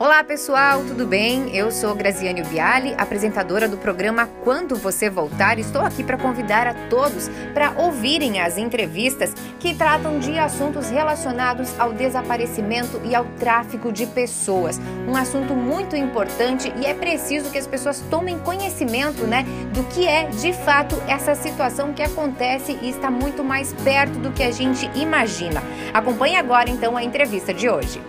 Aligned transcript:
Olá 0.00 0.22
pessoal, 0.22 0.84
tudo 0.84 1.04
bem? 1.04 1.56
Eu 1.56 1.72
sou 1.72 1.92
Graziane 1.92 2.40
Biali, 2.44 2.94
apresentadora 2.96 3.68
do 3.68 3.76
programa 3.76 4.28
Quando 4.44 4.76
Você 4.76 5.10
Voltar. 5.10 5.58
Estou 5.58 5.82
aqui 5.82 6.04
para 6.04 6.16
convidar 6.16 6.68
a 6.68 6.74
todos 6.88 7.28
para 7.52 7.72
ouvirem 7.76 8.40
as 8.40 8.56
entrevistas 8.56 9.34
que 9.58 9.74
tratam 9.74 10.20
de 10.20 10.38
assuntos 10.38 10.88
relacionados 10.88 11.68
ao 11.80 11.92
desaparecimento 11.92 13.00
e 13.04 13.12
ao 13.12 13.24
tráfico 13.40 13.90
de 13.90 14.06
pessoas. 14.06 14.80
Um 15.08 15.16
assunto 15.16 15.52
muito 15.52 15.96
importante 15.96 16.72
e 16.80 16.86
é 16.86 16.94
preciso 16.94 17.50
que 17.50 17.58
as 17.58 17.66
pessoas 17.66 18.00
tomem 18.08 18.38
conhecimento, 18.38 19.26
né, 19.26 19.44
do 19.74 19.82
que 19.82 20.06
é 20.06 20.26
de 20.26 20.52
fato 20.52 20.94
essa 21.08 21.34
situação 21.34 21.92
que 21.92 22.04
acontece 22.04 22.78
e 22.80 22.88
está 22.88 23.10
muito 23.10 23.42
mais 23.42 23.72
perto 23.82 24.16
do 24.20 24.30
que 24.30 24.44
a 24.44 24.52
gente 24.52 24.88
imagina. 24.94 25.60
Acompanhe 25.92 26.36
agora 26.36 26.70
então 26.70 26.96
a 26.96 27.02
entrevista 27.02 27.52
de 27.52 27.68
hoje 27.68 28.00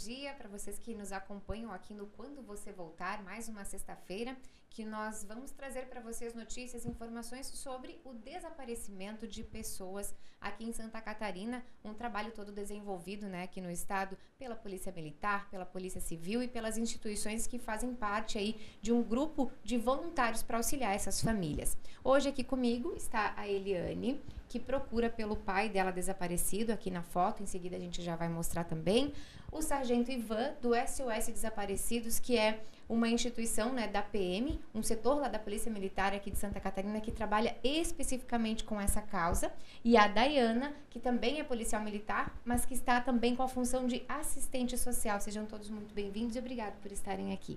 dia 0.00 0.32
vocês 0.50 0.78
que 0.80 0.94
nos 0.94 1.12
acompanham 1.12 1.72
aqui 1.72 1.94
no 1.94 2.08
Quando 2.08 2.42
Você 2.42 2.72
Voltar, 2.72 3.22
mais 3.22 3.48
uma 3.48 3.64
sexta-feira, 3.64 4.36
que 4.68 4.84
nós 4.84 5.24
vamos 5.24 5.50
trazer 5.50 5.86
para 5.86 6.00
vocês 6.00 6.34
notícias, 6.34 6.84
informações 6.84 7.46
sobre 7.46 8.00
o 8.04 8.12
desaparecimento 8.12 9.26
de 9.26 9.44
pessoas 9.44 10.12
aqui 10.40 10.64
em 10.64 10.72
Santa 10.72 11.00
Catarina, 11.00 11.64
um 11.84 11.94
trabalho 11.94 12.32
todo 12.32 12.50
desenvolvido, 12.50 13.26
né, 13.26 13.44
aqui 13.44 13.60
no 13.60 13.70
estado 13.70 14.16
pela 14.38 14.56
Polícia 14.56 14.90
Militar, 14.90 15.48
pela 15.50 15.66
Polícia 15.66 16.00
Civil 16.00 16.42
e 16.42 16.48
pelas 16.48 16.78
instituições 16.78 17.46
que 17.46 17.58
fazem 17.58 17.94
parte 17.94 18.38
aí 18.38 18.60
de 18.80 18.92
um 18.92 19.02
grupo 19.02 19.52
de 19.62 19.76
voluntários 19.76 20.42
para 20.42 20.56
auxiliar 20.56 20.94
essas 20.94 21.20
famílias. 21.20 21.76
Hoje 22.02 22.28
aqui 22.28 22.42
comigo 22.42 22.94
está 22.96 23.34
a 23.36 23.46
Eliane, 23.46 24.20
que 24.48 24.58
procura 24.58 25.10
pelo 25.10 25.36
pai 25.36 25.68
dela 25.68 25.90
desaparecido 25.90 26.72
aqui 26.72 26.90
na 26.90 27.02
foto, 27.02 27.42
em 27.42 27.46
seguida 27.46 27.76
a 27.76 27.80
gente 27.80 28.02
já 28.02 28.16
vai 28.16 28.28
mostrar 28.28 28.64
também. 28.64 29.12
O 29.52 29.60
sargento 29.60 30.12
Ivan, 30.12 30.39
do 30.60 30.70
SOS 30.74 31.28
Desaparecidos, 31.28 32.18
que 32.18 32.36
é 32.36 32.60
uma 32.90 33.08
instituição 33.08 33.72
né, 33.72 33.86
da 33.86 34.02
PM, 34.02 34.58
um 34.74 34.82
setor 34.82 35.20
lá 35.20 35.28
da 35.28 35.38
Polícia 35.38 35.70
Militar 35.70 36.12
aqui 36.12 36.28
de 36.28 36.36
Santa 36.36 36.58
Catarina 36.58 37.00
que 37.00 37.12
trabalha 37.12 37.56
especificamente 37.62 38.64
com 38.64 38.80
essa 38.80 39.00
causa. 39.00 39.52
E 39.84 39.96
a 39.96 40.08
Dayana, 40.08 40.72
que 40.90 40.98
também 40.98 41.38
é 41.38 41.44
policial 41.44 41.82
militar, 41.82 42.34
mas 42.44 42.66
que 42.66 42.74
está 42.74 43.00
também 43.00 43.36
com 43.36 43.44
a 43.44 43.48
função 43.48 43.86
de 43.86 44.02
assistente 44.08 44.76
social. 44.76 45.20
Sejam 45.20 45.46
todos 45.46 45.70
muito 45.70 45.94
bem-vindos 45.94 46.34
e 46.34 46.40
obrigado 46.40 46.80
por 46.82 46.90
estarem 46.90 47.32
aqui. 47.32 47.56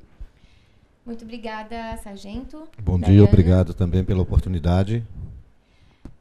Muito 1.04 1.24
obrigada, 1.24 1.98
sargento. 1.98 2.70
Bom 2.82 3.00
Dayana. 3.00 3.18
dia, 3.18 3.24
obrigado 3.24 3.74
também 3.74 4.04
pela 4.04 4.22
oportunidade. 4.22 5.04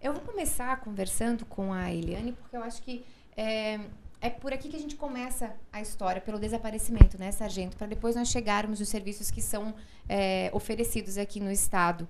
Eu 0.01 0.15
vou 0.15 0.23
começar 0.23 0.81
conversando 0.81 1.45
com 1.45 1.73
a 1.73 1.93
Eliane, 1.93 2.33
porque 2.33 2.57
eu 2.57 2.63
acho 2.63 2.83
que 2.83 3.05
é, 3.37 3.79
é 4.23 4.31
por 4.31 4.53
aqui 4.53 4.69
que 4.69 4.77
a 4.77 4.79
gente 4.79 4.95
começa 4.95 5.53
a 5.73 5.83
história, 5.83 6.23
pelo 6.23 6.39
desaparecimento, 6.39 7.19
né, 7.19 7.33
sargento? 7.33 7.77
Para 7.77 7.89
depois 7.89 8.15
nós 8.15 8.29
chegarmos 8.29 8.79
nos 8.79 8.89
serviços 8.89 9.33
que 9.33 9.43
são 9.43 9.75
é, 10.09 10.49
oferecidos 10.55 11.19
aqui 11.19 11.41
no 11.41 11.51
Estado. 11.51 12.09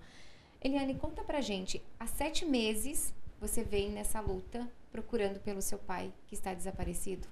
Eliane, 0.62 0.94
conta 0.94 1.24
pra 1.24 1.40
gente. 1.40 1.82
Há 1.98 2.06
sete 2.06 2.44
meses 2.44 3.14
você 3.40 3.64
vem 3.64 3.90
nessa 3.90 4.20
luta 4.20 4.68
procurando 4.92 5.40
pelo 5.40 5.62
seu 5.62 5.78
pai 5.78 6.12
que 6.26 6.34
está 6.34 6.52
desaparecido. 6.52 7.26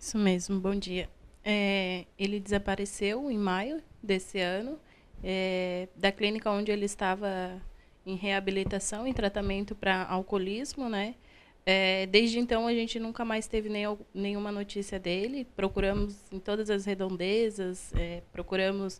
Isso 0.00 0.16
mesmo, 0.16 0.58
bom 0.58 0.74
dia. 0.74 1.06
É, 1.44 2.06
ele 2.18 2.40
desapareceu 2.40 3.30
em 3.30 3.36
maio 3.36 3.82
desse 4.02 4.40
ano, 4.40 4.78
é, 5.22 5.88
da 5.94 6.10
clínica 6.10 6.50
onde 6.50 6.72
ele 6.72 6.86
estava 6.86 7.60
em 8.06 8.16
reabilitação, 8.16 9.06
em 9.06 9.12
tratamento 9.12 9.74
para 9.74 10.06
alcoolismo, 10.06 10.88
né? 10.88 11.16
É, 11.70 12.06
desde 12.06 12.38
então 12.38 12.66
a 12.66 12.72
gente 12.72 12.98
nunca 12.98 13.26
mais 13.26 13.46
teve 13.46 13.68
nem, 13.68 13.84
nenhuma 14.14 14.50
notícia 14.50 14.98
dele. 14.98 15.46
Procuramos 15.54 16.16
em 16.32 16.38
todas 16.38 16.70
as 16.70 16.86
redondezas, 16.86 17.92
é, 17.94 18.22
procuramos 18.32 18.98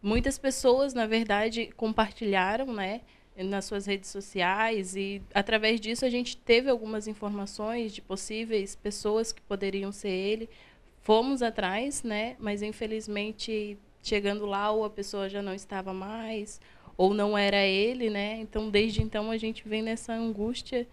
muitas 0.00 0.38
pessoas, 0.38 0.94
na 0.94 1.04
verdade, 1.04 1.66
compartilharam, 1.76 2.72
né, 2.72 3.00
nas 3.36 3.64
suas 3.64 3.86
redes 3.86 4.08
sociais 4.08 4.94
e 4.94 5.20
através 5.34 5.80
disso 5.80 6.04
a 6.04 6.08
gente 6.08 6.36
teve 6.36 6.70
algumas 6.70 7.08
informações 7.08 7.92
de 7.92 8.00
possíveis 8.00 8.76
pessoas 8.76 9.32
que 9.32 9.42
poderiam 9.42 9.90
ser 9.90 10.10
ele. 10.10 10.48
Fomos 11.02 11.42
atrás, 11.42 12.04
né, 12.04 12.36
mas 12.38 12.62
infelizmente 12.62 13.76
chegando 14.00 14.46
lá 14.46 14.70
ou 14.70 14.84
a 14.84 14.90
pessoa 14.90 15.28
já 15.28 15.42
não 15.42 15.52
estava 15.52 15.92
mais 15.92 16.60
ou 16.96 17.12
não 17.12 17.36
era 17.36 17.66
ele, 17.66 18.08
né? 18.08 18.38
Então, 18.40 18.70
desde 18.70 19.02
então, 19.02 19.30
a 19.30 19.36
gente 19.36 19.68
vem 19.68 19.82
nessa 19.82 20.14
angústia 20.14 20.86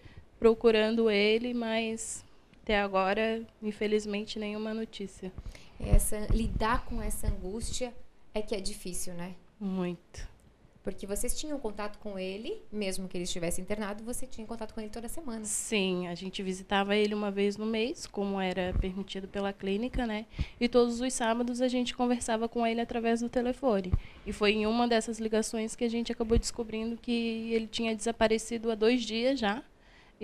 procurando 0.44 1.10
ele, 1.10 1.54
mas 1.54 2.22
até 2.62 2.78
agora, 2.78 3.42
infelizmente, 3.62 4.38
nenhuma 4.38 4.74
notícia. 4.74 5.32
Essa, 5.80 6.26
lidar 6.30 6.84
com 6.84 7.00
essa 7.00 7.28
angústia 7.28 7.94
é 8.34 8.42
que 8.42 8.54
é 8.54 8.60
difícil, 8.60 9.14
né? 9.14 9.36
Muito. 9.58 10.28
Porque 10.82 11.06
vocês 11.06 11.34
tinham 11.34 11.58
contato 11.58 11.98
com 11.98 12.18
ele, 12.18 12.60
mesmo 12.70 13.08
que 13.08 13.16
ele 13.16 13.24
estivesse 13.24 13.58
internado, 13.58 14.04
você 14.04 14.26
tinha 14.26 14.46
contato 14.46 14.74
com 14.74 14.82
ele 14.82 14.90
toda 14.90 15.08
semana. 15.08 15.46
Sim, 15.46 16.08
a 16.08 16.14
gente 16.14 16.42
visitava 16.42 16.94
ele 16.94 17.14
uma 17.14 17.30
vez 17.30 17.56
no 17.56 17.64
mês, 17.64 18.06
como 18.06 18.38
era 18.38 18.74
permitido 18.78 19.26
pela 19.26 19.50
clínica, 19.50 20.06
né? 20.06 20.26
E 20.60 20.68
todos 20.68 21.00
os 21.00 21.14
sábados 21.14 21.62
a 21.62 21.68
gente 21.68 21.94
conversava 21.94 22.50
com 22.50 22.66
ele 22.66 22.82
através 22.82 23.20
do 23.20 23.30
telefone. 23.30 23.94
E 24.26 24.32
foi 24.32 24.52
em 24.52 24.66
uma 24.66 24.86
dessas 24.86 25.18
ligações 25.18 25.74
que 25.74 25.84
a 25.84 25.88
gente 25.88 26.12
acabou 26.12 26.38
descobrindo 26.38 26.98
que 26.98 27.50
ele 27.50 27.66
tinha 27.66 27.96
desaparecido 27.96 28.70
há 28.70 28.74
dois 28.74 29.02
dias 29.04 29.40
já 29.40 29.64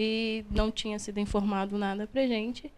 e 0.01 0.45
não 0.51 0.71
tinha 0.71 0.99
sido 0.99 1.19
informado 1.21 1.77
nada 1.77 2.07
pra 2.07 2.27
gente. 2.27 2.73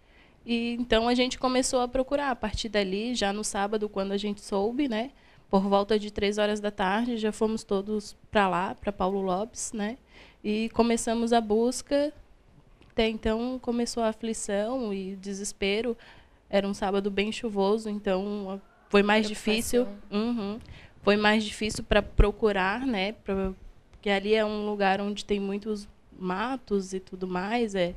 E 0.45 0.73
então 0.73 1.09
a 1.09 1.15
gente 1.15 1.39
começou 1.39 1.81
a 1.81 1.89
procurar 1.89 2.31
a 2.31 2.37
partir 2.37 2.69
dali, 2.69 3.15
já 3.15 3.33
no 3.33 3.45
sábado, 3.45 3.89
quando 3.89 4.13
a 4.13 4.17
gente 4.17 4.41
soube, 4.41 4.89
né? 4.89 5.13
por 5.53 5.61
volta 5.69 5.99
de 5.99 6.11
três 6.11 6.39
horas 6.39 6.61
da 6.61 6.71
tarde, 6.71 7.19
já 7.19 7.31
fomos 7.31 7.63
todos 7.63 8.17
para 8.31 8.49
lá, 8.49 8.75
para 8.75 8.91
Paulo 8.91 9.21
Lopes, 9.21 9.71
né? 9.75 9.99
E 10.43 10.71
começamos 10.71 11.31
a 11.31 11.43
busca. 11.43 12.11
Até 12.91 13.07
então 13.11 13.59
começou 13.59 14.03
a 14.03 14.09
aflição 14.09 14.95
e 14.95 15.15
desespero. 15.15 15.95
Era 16.49 16.67
um 16.67 16.73
sábado 16.73 17.11
bem 17.11 17.31
chuvoso, 17.31 17.91
então 17.91 18.63
foi 18.89 19.03
mais 19.03 19.29
difícil. 19.29 19.87
Uhum, 20.11 20.59
foi 21.03 21.19
mais 21.19 21.45
difícil 21.45 21.85
para 21.85 22.01
procurar, 22.01 22.87
né? 22.87 23.13
Pra, 23.13 23.53
porque 23.91 24.09
ali 24.09 24.33
é 24.35 24.43
um 24.43 24.65
lugar 24.65 25.03
onde 25.03 25.23
tem 25.23 25.39
muitos 25.39 25.87
matos 26.19 26.93
e 26.93 27.01
tudo 27.01 27.27
mais, 27.27 27.75
é 27.75 27.95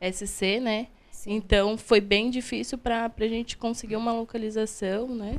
SC, 0.00 0.60
né? 0.60 0.88
Sim. 1.10 1.34
Então 1.34 1.76
foi 1.76 2.00
bem 2.00 2.30
difícil 2.30 2.78
para 2.78 3.10
a 3.16 3.28
gente 3.28 3.56
conseguir 3.56 3.96
uma 3.96 4.12
localização, 4.12 5.14
né? 5.14 5.38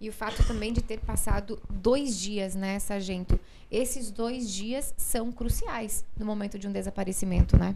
E 0.00 0.08
o 0.08 0.12
fato 0.12 0.46
também 0.46 0.72
de 0.72 0.82
ter 0.82 1.00
passado 1.00 1.58
dois 1.70 2.18
dias, 2.18 2.54
né, 2.54 2.78
sargento? 2.78 3.40
Esses 3.70 4.10
dois 4.10 4.50
dias 4.50 4.94
são 4.96 5.32
cruciais 5.32 6.04
no 6.18 6.26
momento 6.26 6.58
de 6.58 6.68
um 6.68 6.72
desaparecimento, 6.72 7.58
né? 7.58 7.74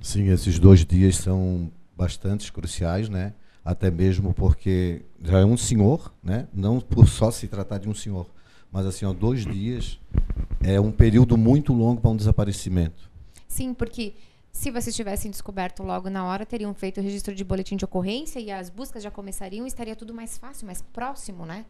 Sim, 0.00 0.28
esses 0.30 0.58
dois 0.58 0.84
dias 0.84 1.16
são 1.16 1.70
bastante 1.96 2.52
cruciais, 2.52 3.08
né? 3.08 3.32
Até 3.64 3.90
mesmo 3.90 4.34
porque 4.34 5.02
já 5.22 5.38
é 5.38 5.44
um 5.44 5.56
senhor, 5.56 6.12
né? 6.22 6.48
Não 6.52 6.80
por 6.80 7.08
só 7.08 7.30
se 7.30 7.46
tratar 7.46 7.78
de 7.78 7.88
um 7.88 7.94
senhor, 7.94 8.26
mas 8.72 8.84
assim, 8.84 9.04
ó, 9.04 9.12
dois 9.12 9.46
dias 9.46 10.00
é 10.60 10.80
um 10.80 10.90
período 10.90 11.36
muito 11.36 11.72
longo 11.72 12.00
para 12.00 12.10
um 12.10 12.16
desaparecimento. 12.16 13.11
Sim, 13.52 13.74
porque 13.74 14.14
se 14.50 14.70
vocês 14.70 14.96
tivessem 14.96 15.30
descoberto 15.30 15.82
logo 15.82 16.08
na 16.08 16.24
hora, 16.24 16.46
teriam 16.46 16.72
feito 16.72 16.98
o 16.98 17.02
registro 17.02 17.34
de 17.34 17.44
boletim 17.44 17.76
de 17.76 17.84
ocorrência 17.84 18.40
e 18.40 18.50
as 18.50 18.70
buscas 18.70 19.02
já 19.02 19.10
começariam 19.10 19.66
e 19.66 19.68
estaria 19.68 19.94
tudo 19.94 20.14
mais 20.14 20.38
fácil, 20.38 20.64
mais 20.64 20.80
próximo, 20.80 21.44
né? 21.44 21.66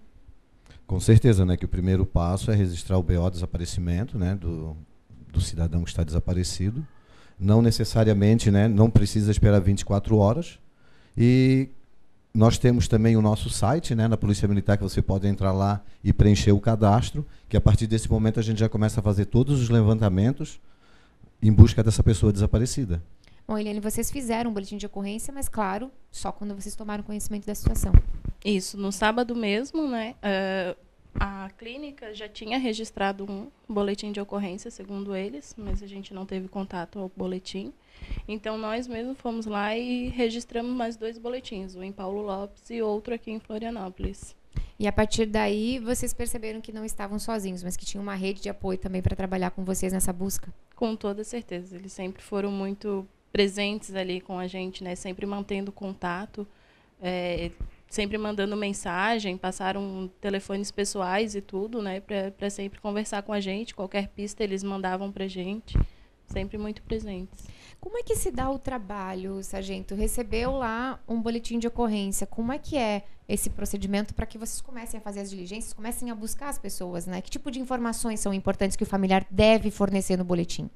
Com 0.87 1.01
certeza, 1.01 1.45
né? 1.45 1.57
Que 1.57 1.65
o 1.65 1.69
primeiro 1.69 2.07
passo 2.07 2.53
é 2.53 2.55
registrar 2.55 2.99
o 2.99 3.03
BO 3.03 3.29
desaparecimento, 3.29 4.17
né? 4.17 4.37
Do, 4.37 4.77
do 5.33 5.41
cidadão 5.41 5.83
que 5.83 5.91
está 5.91 6.05
desaparecido. 6.05 6.87
Não 7.37 7.61
necessariamente, 7.61 8.49
né? 8.49 8.69
Não 8.69 8.89
precisa 8.89 9.33
esperar 9.33 9.61
24 9.61 10.17
horas. 10.17 10.61
E 11.17 11.69
nós 12.33 12.59
temos 12.59 12.87
também 12.87 13.17
o 13.17 13.23
nosso 13.23 13.51
site, 13.51 13.93
né? 13.93 14.07
Na 14.07 14.17
Polícia 14.17 14.47
Militar, 14.47 14.77
que 14.77 14.85
você 14.85 15.03
pode 15.03 15.27
entrar 15.27 15.51
lá 15.51 15.83
e 16.05 16.13
preencher 16.13 16.53
o 16.53 16.61
cadastro. 16.61 17.27
Que 17.49 17.57
a 17.57 17.61
partir 17.61 17.89
desse 17.89 18.09
momento 18.09 18.39
a 18.39 18.43
gente 18.43 18.61
já 18.61 18.69
começa 18.69 19.01
a 19.01 19.03
fazer 19.03 19.25
todos 19.25 19.61
os 19.61 19.69
levantamentos 19.69 20.61
em 21.43 21.53
busca 21.53 21.83
dessa 21.83 22.03
pessoa 22.03 22.33
desaparecida. 22.33 23.03
Bom, 23.47 23.59
Eliane, 23.59 23.81
vocês 23.81 24.11
fizeram 24.11 24.51
um 24.51 24.55
boletim 24.55 24.77
de 24.77 24.87
ocorrência, 24.87 25.35
mas 25.35 25.49
claro, 25.49 25.91
só 26.11 26.31
quando 26.31 26.55
vocês 26.55 26.77
tomaram 26.77 27.03
conhecimento 27.03 27.45
da 27.45 27.55
situação. 27.55 27.93
Isso, 28.45 28.79
no 28.79 28.93
sábado 28.93 29.35
mesmo, 29.35 29.89
né? 29.89 30.15
Uh, 30.23 30.77
a 31.15 31.51
clínica 31.59 32.15
já 32.15 32.29
tinha 32.29 32.59
registrado 32.59 33.31
um 33.31 33.49
boletim 33.69 34.13
de 34.13 34.21
ocorrência, 34.21 34.71
segundo 34.71 35.15
eles, 35.15 35.55
mas 35.59 35.83
a 35.83 35.87
gente 35.87 36.15
não 36.15 36.25
teve 36.25 36.49
contato 36.49 36.99
ao 36.99 37.11
boletim. 37.15 37.73
Então 38.27 38.57
nós 38.57 38.89
mesmos 38.89 39.19
fomos 39.19 39.47
lá 39.47 39.77
e 39.77 40.09
registramos 40.09 40.73
mais 40.73 40.97
dois 40.97 41.19
boletins, 41.19 41.75
um 41.75 41.83
em 41.83 41.93
Paulo 41.93 42.23
Lopes 42.23 42.71
e 42.71 42.81
outro 42.81 43.15
aqui 43.15 43.31
em 43.31 43.39
Florianópolis. 43.39 44.35
E 44.79 44.87
a 44.87 44.93
partir 44.93 45.27
daí, 45.27 45.79
vocês 45.79 46.13
perceberam 46.13 46.61
que 46.61 46.73
não 46.73 46.85
estavam 46.85 47.19
sozinhos, 47.19 47.63
mas 47.63 47.77
que 47.77 47.85
tinha 47.85 48.01
uma 48.01 48.15
rede 48.15 48.41
de 48.43 48.49
apoio 48.49 48.79
também 48.79 49.01
para 49.03 49.15
trabalhar 49.15 49.51
com 49.51 49.65
vocês 49.65 49.93
nessa 49.93 50.13
busca? 50.13 50.53
Com 50.75 50.97
toda 50.97 51.23
certeza. 51.23 51.77
Eles 51.77 51.93
sempre 51.93 52.23
foram 52.23 52.51
muito 52.51 53.07
presentes 53.33 53.95
ali 53.95 54.21
com 54.21 54.39
a 54.39 54.47
gente, 54.47 54.83
né? 54.83 54.95
Sempre 54.95 55.25
mantendo 55.27 55.71
contato. 55.71 56.47
é, 57.03 57.51
sempre 57.89 58.17
mandando 58.17 58.57
mensagem, 58.57 59.37
passaram 59.37 60.11
telefones 60.19 60.71
pessoais 60.71 61.35
e 61.35 61.43
tudo, 61.43 61.83
né, 61.83 62.01
para 62.01 62.49
sempre 62.49 62.81
conversar 62.81 63.23
com 63.23 63.35
a 63.35 63.41
gente. 63.41 63.75
Qualquer 63.75 64.09
pista 64.09 64.43
eles 64.43 64.63
mandavam 64.63 65.13
para 65.13 65.27
gente, 65.29 65.77
sempre 66.27 66.57
muito 66.57 66.81
presentes. 66.83 67.45
Como 67.83 67.99
é 67.99 68.03
que 68.05 68.15
se 68.15 68.31
dá 68.31 68.49
o 68.49 68.61
trabalho, 68.61 69.43
sargento? 69.43 69.97
Recebeu 69.97 70.53
lá 70.53 71.01
um 71.09 71.21
boletim 71.21 71.59
de 71.59 71.67
ocorrência. 71.67 72.25
Como 72.25 72.53
é 72.53 72.57
que 72.57 72.79
é 72.79 73.03
esse 73.29 73.51
procedimento 73.51 74.15
para 74.15 74.25
que 74.25 74.39
vocês 74.39 74.61
comecem 74.61 74.99
a 74.99 75.01
fazer 75.03 75.19
as 75.19 75.29
diligências, 75.29 75.73
comecem 75.73 76.09
a 76.09 76.15
buscar 76.15 76.49
as 76.49 76.59
pessoas, 76.59 77.07
né? 77.07 77.21
Que 77.21 77.29
tipo 77.29 77.51
de 77.51 77.59
informações 77.59 78.21
são 78.21 78.33
importantes 78.33 78.77
que 78.77 78.85
o 78.85 78.87
familiar 78.87 79.27
deve 79.29 79.69
fornecer 79.69 80.17
no 80.17 80.23
boletim? 80.23 80.71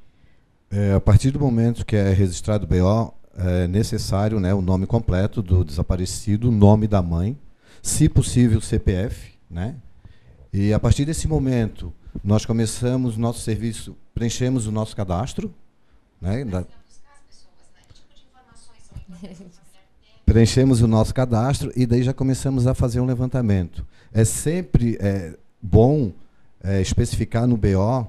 É, 0.69 0.95
a 0.95 1.01
partir 1.01 1.31
do 1.31 1.39
momento 1.39 1.87
que 1.87 1.95
é 1.95 2.13
registrado 2.13 2.65
o 2.65 2.69
BO, 2.69 3.15
é 3.37 3.69
necessário 3.69 4.41
né, 4.41 4.53
o 4.53 4.61
nome 4.61 4.85
completo 4.85 5.41
do 5.41 5.65
desaparecido, 5.65 6.49
o 6.49 6.53
nome 6.53 6.89
da 6.89 7.01
mãe, 7.01 7.39
se 7.81 8.09
possível 8.09 8.61
CPF, 8.61 9.35
né? 9.49 9.77
E 10.53 10.73
a 10.73 10.81
partir 10.81 11.05
desse 11.05 11.29
momento, 11.29 11.95
nós 12.25 12.45
começamos 12.45 13.17
nosso 13.17 13.43
serviço, 13.43 13.97
preenchemos 14.13 14.67
o 14.67 14.73
nosso 14.73 14.97
cadastro, 14.97 15.55
né? 16.21 16.45
Da, 16.45 16.65
Preenchemos 20.25 20.83
o 20.83 20.89
nosso 20.89 21.15
cadastro 21.15 21.73
e 21.77 21.87
daí 21.87 22.03
já 22.03 22.13
começamos 22.13 22.67
a 22.67 22.75
fazer 22.75 23.01
um 23.01 23.07
levantamento. 23.07 23.87
É 24.13 24.25
sempre 24.25 24.97
é, 25.01 25.37
bom 25.63 26.13
é, 26.63 26.81
especificar 26.81 27.47
no 27.47 27.57
BO 27.57 28.07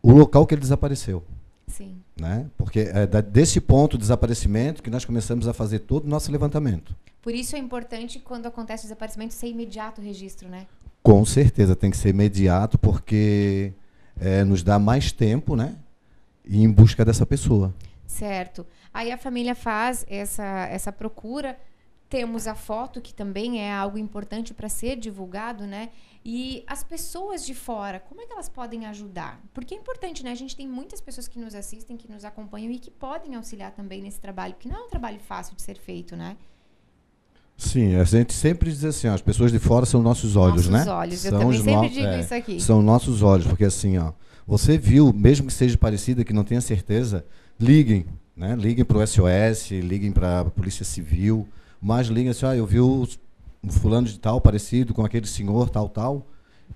o 0.00 0.12
local 0.12 0.46
que 0.46 0.54
ele 0.54 0.60
desapareceu. 0.60 1.22
Sim. 1.66 1.96
Né? 2.18 2.46
Porque 2.56 2.80
é 2.80 3.06
da, 3.06 3.20
desse 3.20 3.60
ponto 3.60 3.96
de 3.96 4.02
desaparecimento 4.02 4.82
que 4.82 4.90
nós 4.90 5.04
começamos 5.04 5.48
a 5.48 5.52
fazer 5.52 5.80
todo 5.80 6.04
o 6.04 6.08
nosso 6.08 6.30
levantamento. 6.30 6.94
Por 7.20 7.34
isso 7.34 7.56
é 7.56 7.58
importante, 7.58 8.18
quando 8.18 8.46
acontece 8.46 8.84
o 8.84 8.86
desaparecimento, 8.86 9.34
ser 9.34 9.48
imediato 9.48 10.00
o 10.00 10.04
registro, 10.04 10.48
né? 10.48 10.66
Com 11.02 11.24
certeza, 11.24 11.74
tem 11.74 11.90
que 11.90 11.96
ser 11.96 12.10
imediato, 12.10 12.78
porque 12.78 13.72
é, 14.20 14.44
nos 14.44 14.62
dá 14.62 14.78
mais 14.78 15.10
tempo, 15.10 15.56
né? 15.56 15.76
em 16.48 16.68
busca 16.70 17.04
dessa 17.04 17.24
pessoa. 17.24 17.72
Certo. 18.12 18.66
Aí 18.92 19.10
a 19.10 19.16
família 19.16 19.54
faz 19.54 20.04
essa, 20.06 20.66
essa 20.66 20.92
procura. 20.92 21.58
Temos 22.10 22.46
a 22.46 22.54
foto, 22.54 23.00
que 23.00 23.14
também 23.14 23.62
é 23.62 23.72
algo 23.72 23.96
importante 23.96 24.52
para 24.52 24.68
ser 24.68 24.96
divulgado, 24.96 25.66
né? 25.66 25.88
E 26.22 26.62
as 26.66 26.84
pessoas 26.84 27.44
de 27.44 27.54
fora, 27.54 27.98
como 27.98 28.20
é 28.20 28.26
que 28.26 28.32
elas 28.34 28.50
podem 28.50 28.84
ajudar? 28.84 29.40
Porque 29.54 29.74
é 29.74 29.78
importante, 29.78 30.22
né? 30.22 30.30
A 30.30 30.34
gente 30.34 30.54
tem 30.54 30.68
muitas 30.68 31.00
pessoas 31.00 31.26
que 31.26 31.38
nos 31.38 31.54
assistem, 31.54 31.96
que 31.96 32.06
nos 32.12 32.22
acompanham 32.22 32.70
e 32.70 32.78
que 32.78 32.90
podem 32.90 33.34
auxiliar 33.34 33.72
também 33.72 34.02
nesse 34.02 34.20
trabalho, 34.20 34.52
porque 34.52 34.68
não 34.68 34.76
é 34.76 34.84
um 34.84 34.90
trabalho 34.90 35.18
fácil 35.18 35.56
de 35.56 35.62
ser 35.62 35.78
feito, 35.78 36.14
né? 36.14 36.36
Sim, 37.62 37.94
a 37.94 38.02
gente 38.02 38.32
sempre 38.32 38.70
diz 38.70 38.84
assim, 38.84 39.06
ó, 39.06 39.14
as 39.14 39.22
pessoas 39.22 39.52
de 39.52 39.58
fora 39.60 39.86
são 39.86 40.02
nossos 40.02 40.34
olhos, 40.34 40.68
nossos 40.68 40.86
né? 40.86 40.92
olhos, 40.92 41.24
eu 41.24 41.30
são 41.30 41.40
também 41.40 41.58
sempre 41.58 41.88
no... 41.88 41.88
digo 41.90 42.06
é, 42.06 42.20
isso 42.20 42.34
aqui. 42.34 42.60
São 42.60 42.82
nossos 42.82 43.22
olhos, 43.22 43.46
porque 43.46 43.64
assim, 43.64 43.96
ó, 43.98 44.12
você 44.44 44.76
viu, 44.76 45.12
mesmo 45.12 45.46
que 45.46 45.52
seja 45.52 45.78
parecida, 45.78 46.24
que 46.24 46.32
não 46.32 46.42
tenha 46.42 46.60
certeza, 46.60 47.24
liguem, 47.58 48.04
né? 48.36 48.56
Liguem 48.56 48.84
para 48.84 48.98
o 48.98 49.06
SOS, 49.06 49.70
liguem 49.70 50.10
para 50.10 50.40
a 50.40 50.44
Polícia 50.44 50.84
Civil, 50.84 51.46
mas 51.80 52.08
liguem 52.08 52.30
assim, 52.30 52.46
ah, 52.46 52.56
eu 52.56 52.66
vi 52.66 52.80
o 52.80 53.06
fulano 53.68 54.08
de 54.08 54.18
tal 54.18 54.40
parecido 54.40 54.92
com 54.92 55.04
aquele 55.04 55.28
senhor, 55.28 55.70
tal, 55.70 55.88
tal, 55.88 56.26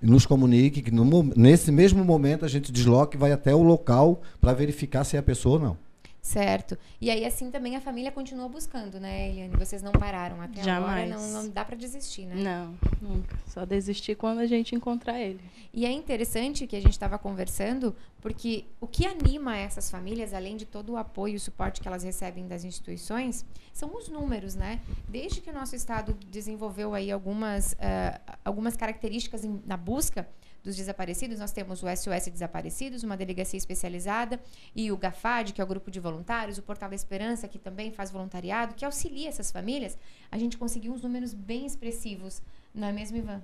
e 0.01 0.07
nos 0.07 0.25
comunique 0.25 0.83
que 0.83 0.93
no, 0.93 1.25
nesse 1.35 1.73
mesmo 1.73 2.05
momento 2.05 2.45
a 2.45 2.49
gente 2.49 2.71
desloca 2.71 3.17
e 3.17 3.21
vai 3.21 3.33
até 3.33 3.53
o 3.53 3.63
local 3.63 4.23
para 4.41 4.53
verificar 4.53 5.03
se 5.03 5.17
é 5.17 5.19
a 5.19 5.23
pessoa 5.23 5.57
ou 5.57 5.61
não. 5.61 5.86
Certo. 6.27 6.77
E 7.01 7.09
aí, 7.09 7.25
assim, 7.25 7.53
também 7.53 7.77
a 7.77 7.81
família 7.81 8.11
continua 8.11 8.49
buscando, 8.49 8.99
né, 8.99 9.31
Eliane? 9.31 9.55
Vocês 9.57 9.81
não 9.81 9.93
pararam 9.93 10.43
até 10.43 10.61
Jamais. 10.61 11.13
agora, 11.13 11.29
não, 11.29 11.45
não 11.45 11.49
dá 11.49 11.65
para 11.65 11.77
desistir, 11.77 12.27
né? 12.27 12.35
Não, 12.35 12.75
nunca. 13.01 13.39
Só 13.47 13.65
desistir 13.65 14.17
quando 14.17 14.41
a 14.41 14.47
gente 14.47 14.75
encontrar 14.75 15.21
ele. 15.21 15.41
E 15.73 15.87
é 15.87 15.93
interessante 15.93 16.67
que 16.67 16.75
a 16.75 16.81
gente 16.81 16.91
estava 16.91 17.17
conversando, 17.17 17.95
porque 18.21 18.65
o 18.81 18.89
que 18.89 19.07
anima 19.07 19.57
essas 19.57 19.89
famílias, 19.89 20.35
além 20.35 20.57
de 20.57 20.67
todo 20.67 20.95
o 20.95 20.97
apoio 20.97 21.35
e 21.35 21.37
o 21.37 21.41
suporte 21.41 21.81
que 21.81 21.87
elas 21.87 22.03
recebem 22.03 22.49
das 22.49 22.65
instituições, 22.65 23.45
são 23.73 23.97
os 23.97 24.09
números, 24.09 24.57
né? 24.57 24.81
Desde 25.09 25.41
que 25.41 25.49
o 25.49 25.55
nosso 25.55 25.77
estado 25.77 26.13
desenvolveu 26.29 26.93
aí 26.93 27.13
algumas, 27.13 27.75
uh, 27.75 28.37
algumas 28.45 28.77
características 28.77 29.45
em, 29.45 29.63
na 29.65 29.77
busca, 29.77 30.29
dos 30.67 30.77
desaparecidos, 30.77 31.39
nós 31.39 31.53
temos 31.53 31.81
o 31.83 31.87
SOS 31.87 32.27
Desaparecidos, 32.27 33.05
uma 33.05 33.17
delegacia 33.17 33.57
especializada, 33.57 34.41
e 34.75 34.91
o 34.91 34.97
GAFAD, 34.97 35.53
que 35.53 35.61
é 35.61 35.65
o 35.65 35.67
grupo 35.67 35.93
de 35.93 36.01
voluntários, 36.01 36.59
o 36.59 36.63
Portal 36.63 36.89
da 36.89 36.97
Esperança, 36.97 37.47
que 37.47 37.57
também 37.57 37.93
faz 37.93 38.11
voluntariado, 38.11 38.75
que 38.75 38.85
auxilia 38.85 39.29
essas 39.29 39.53
famílias. 39.53 39.97
A 40.31 40.37
gente 40.37 40.59
conseguiu 40.59 40.93
uns 40.93 41.03
números 41.03 41.33
bem 41.33 41.65
expressivos, 41.65 42.43
não 42.75 42.89
é 42.89 42.93
mesmo, 42.93 43.17
Ivan? 43.17 43.41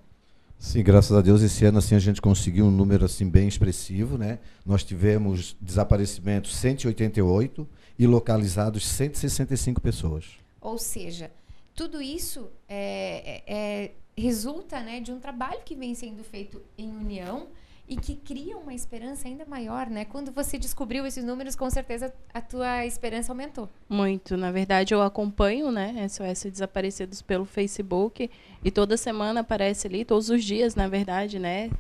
Sim, 0.59 0.83
graças 0.83 1.17
a 1.17 1.21
Deus 1.21 1.43
esse 1.43 1.65
ano 1.65 1.79
assim 1.79 1.95
a 1.95 1.99
gente 1.99 2.21
conseguiu 2.21 2.67
um 2.67 2.71
número 2.71 3.05
assim 3.05 3.29
bem 3.29 3.49
expressivo, 3.49 4.19
né? 4.19 4.39
Nós 4.67 4.85
tivemos 4.85 5.57
desaparecimentos 5.61 6.55
188 6.57 7.69
e 7.99 8.07
localizados 8.07 8.87
165 8.87 9.81
pessoas. 9.81 10.27
Ou 10.61 10.79
seja, 10.79 11.31
tudo 11.75 12.01
isso 12.03 12.49
é, 12.69 13.43
é, 13.47 13.55
é 13.55 13.91
resulta 14.23 14.81
né, 14.81 15.01
de 15.01 15.11
um 15.11 15.19
trabalho 15.19 15.61
que 15.65 15.75
vem 15.75 15.95
sendo 15.95 16.23
feito 16.23 16.63
em 16.79 16.89
união 16.89 17.49
e 17.89 17.97
que 17.97 18.15
cria 18.15 18.57
uma 18.57 18.73
esperança 18.73 19.27
ainda 19.27 19.45
maior, 19.45 19.91
né? 19.91 20.05
Quando 20.05 20.31
você 20.31 20.57
descobriu 20.57 21.05
esses 21.05 21.25
números, 21.25 21.57
com 21.57 21.69
certeza 21.69 22.15
a 22.33 22.41
tua 22.41 22.87
esperança 22.87 23.33
aumentou. 23.33 23.69
Muito. 23.89 24.37
Na 24.37 24.53
verdade, 24.53 24.95
eu 24.95 25.03
acompanho, 25.03 25.71
né, 25.73 26.07
SOS 26.09 26.45
Desaparecidos 26.45 27.21
pelo 27.21 27.45
Facebook 27.45 28.31
e 28.65 28.71
toda 28.71 28.97
semana 28.97 29.41
aparece 29.41 29.89
ali, 29.89 30.05
todos 30.05 30.31
os 30.31 30.45
dias, 30.45 30.77
na 30.77 30.87
verdade, 30.87 31.41
né? 31.41 31.71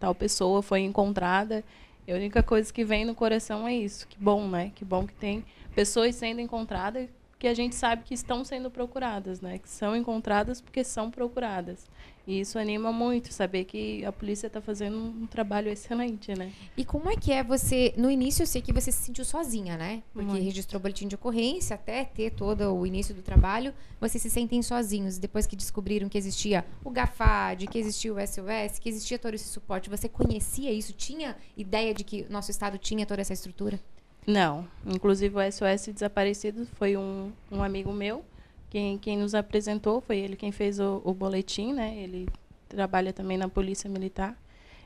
Tal 0.00 0.14
pessoa 0.14 0.60
foi 0.60 0.80
encontrada. 0.80 1.64
E 2.06 2.12
a 2.12 2.16
única 2.16 2.42
coisa 2.42 2.72
que 2.72 2.84
vem 2.84 3.04
no 3.04 3.14
coração 3.14 3.66
é 3.66 3.74
isso. 3.74 4.06
Que 4.08 4.18
bom, 4.18 4.46
né? 4.48 4.72
Que 4.74 4.84
bom 4.84 5.06
que 5.06 5.14
tem 5.14 5.44
pessoas 5.74 6.16
sendo 6.16 6.40
encontradas 6.40 7.08
que 7.38 7.46
a 7.46 7.54
gente 7.54 7.74
sabe 7.74 8.02
que 8.04 8.14
estão 8.14 8.44
sendo 8.44 8.70
procuradas, 8.70 9.40
né? 9.40 9.58
Que 9.58 9.68
são 9.68 9.94
encontradas 9.94 10.60
porque 10.60 10.82
são 10.82 11.10
procuradas. 11.10 11.86
E 12.26 12.40
isso 12.40 12.58
anima 12.58 12.90
muito 12.90 13.32
saber 13.32 13.64
que 13.64 14.04
a 14.04 14.10
polícia 14.10 14.48
está 14.48 14.60
fazendo 14.60 14.98
um 14.98 15.26
trabalho 15.26 15.68
excelente, 15.68 16.36
né? 16.36 16.50
E 16.76 16.84
como 16.84 17.08
é 17.08 17.14
que 17.14 17.30
é 17.30 17.44
você? 17.44 17.94
No 17.96 18.10
início 18.10 18.42
eu 18.42 18.46
sei 18.46 18.60
que 18.60 18.72
você 18.72 18.90
se 18.90 19.04
sentiu 19.04 19.24
sozinha, 19.24 19.76
né? 19.76 20.02
Porque 20.12 20.28
Muito. 20.28 20.42
registrou 20.42 20.80
o 20.80 20.82
boletim 20.82 21.06
de 21.06 21.14
ocorrência 21.14 21.74
até 21.74 22.04
ter 22.04 22.32
todo 22.32 22.74
o 22.74 22.84
início 22.84 23.14
do 23.14 23.22
trabalho, 23.22 23.72
vocês 24.00 24.20
se 24.20 24.28
sentem 24.28 24.60
sozinhos. 24.60 25.18
Depois 25.18 25.46
que 25.46 25.54
descobriram 25.54 26.08
que 26.08 26.18
existia 26.18 26.64
o 26.82 26.90
GAFAD, 26.90 27.68
que 27.68 27.78
existia 27.78 28.12
o 28.12 28.16
SOS, 28.18 28.80
que 28.80 28.88
existia 28.88 29.18
todo 29.18 29.34
esse 29.34 29.48
suporte, 29.48 29.88
você 29.88 30.08
conhecia 30.08 30.72
isso? 30.72 30.92
Tinha 30.94 31.36
ideia 31.56 31.94
de 31.94 32.02
que 32.02 32.26
nosso 32.28 32.50
estado 32.50 32.76
tinha 32.76 33.06
toda 33.06 33.20
essa 33.20 33.34
estrutura? 33.34 33.78
Não. 34.26 34.66
Inclusive 34.84 35.36
o 35.36 35.52
SOS 35.52 35.92
Desaparecido 35.94 36.66
foi 36.74 36.96
um, 36.96 37.32
um 37.50 37.62
amigo 37.62 37.92
meu. 37.92 38.24
Quem, 38.68 38.98
quem 38.98 39.16
nos 39.16 39.34
apresentou 39.34 40.00
foi 40.00 40.18
ele 40.18 40.36
quem 40.36 40.50
fez 40.50 40.80
o, 40.80 41.00
o 41.04 41.14
boletim, 41.14 41.72
né? 41.72 41.96
Ele 41.96 42.28
trabalha 42.68 43.12
também 43.12 43.38
na 43.38 43.48
Polícia 43.48 43.88
Militar. 43.88 44.36